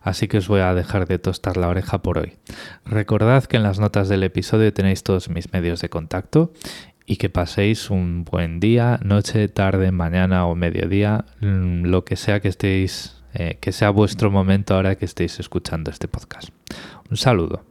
Así 0.00 0.28
que 0.28 0.38
os 0.38 0.48
voy 0.48 0.60
a 0.62 0.72
dejar 0.72 1.06
de 1.06 1.18
tostar 1.18 1.58
la 1.58 1.68
oreja 1.68 2.00
por 2.00 2.16
hoy. 2.16 2.38
Recordad 2.86 3.44
que 3.44 3.58
en 3.58 3.64
las 3.64 3.78
notas 3.78 4.08
del 4.08 4.22
episodio 4.22 4.72
tenéis 4.72 5.02
todos 5.02 5.28
mis 5.28 5.52
medios 5.52 5.82
de 5.82 5.90
contacto 5.90 6.54
y 7.04 7.16
que 7.16 7.28
paséis 7.28 7.90
un 7.90 8.24
buen 8.24 8.60
día, 8.60 8.98
noche, 9.04 9.48
tarde, 9.48 9.92
mañana 9.92 10.46
o 10.46 10.54
mediodía, 10.54 11.26
mm, 11.42 11.84
lo 11.84 12.06
que 12.06 12.16
sea 12.16 12.40
que 12.40 12.48
estéis 12.48 13.22
eh, 13.34 13.58
que 13.60 13.72
sea 13.72 13.90
vuestro 13.90 14.30
momento 14.30 14.74
ahora 14.74 14.94
que 14.94 15.04
estéis 15.04 15.38
escuchando 15.38 15.90
este 15.90 16.08
podcast. 16.08 16.48
Un 17.10 17.18
saludo. 17.18 17.69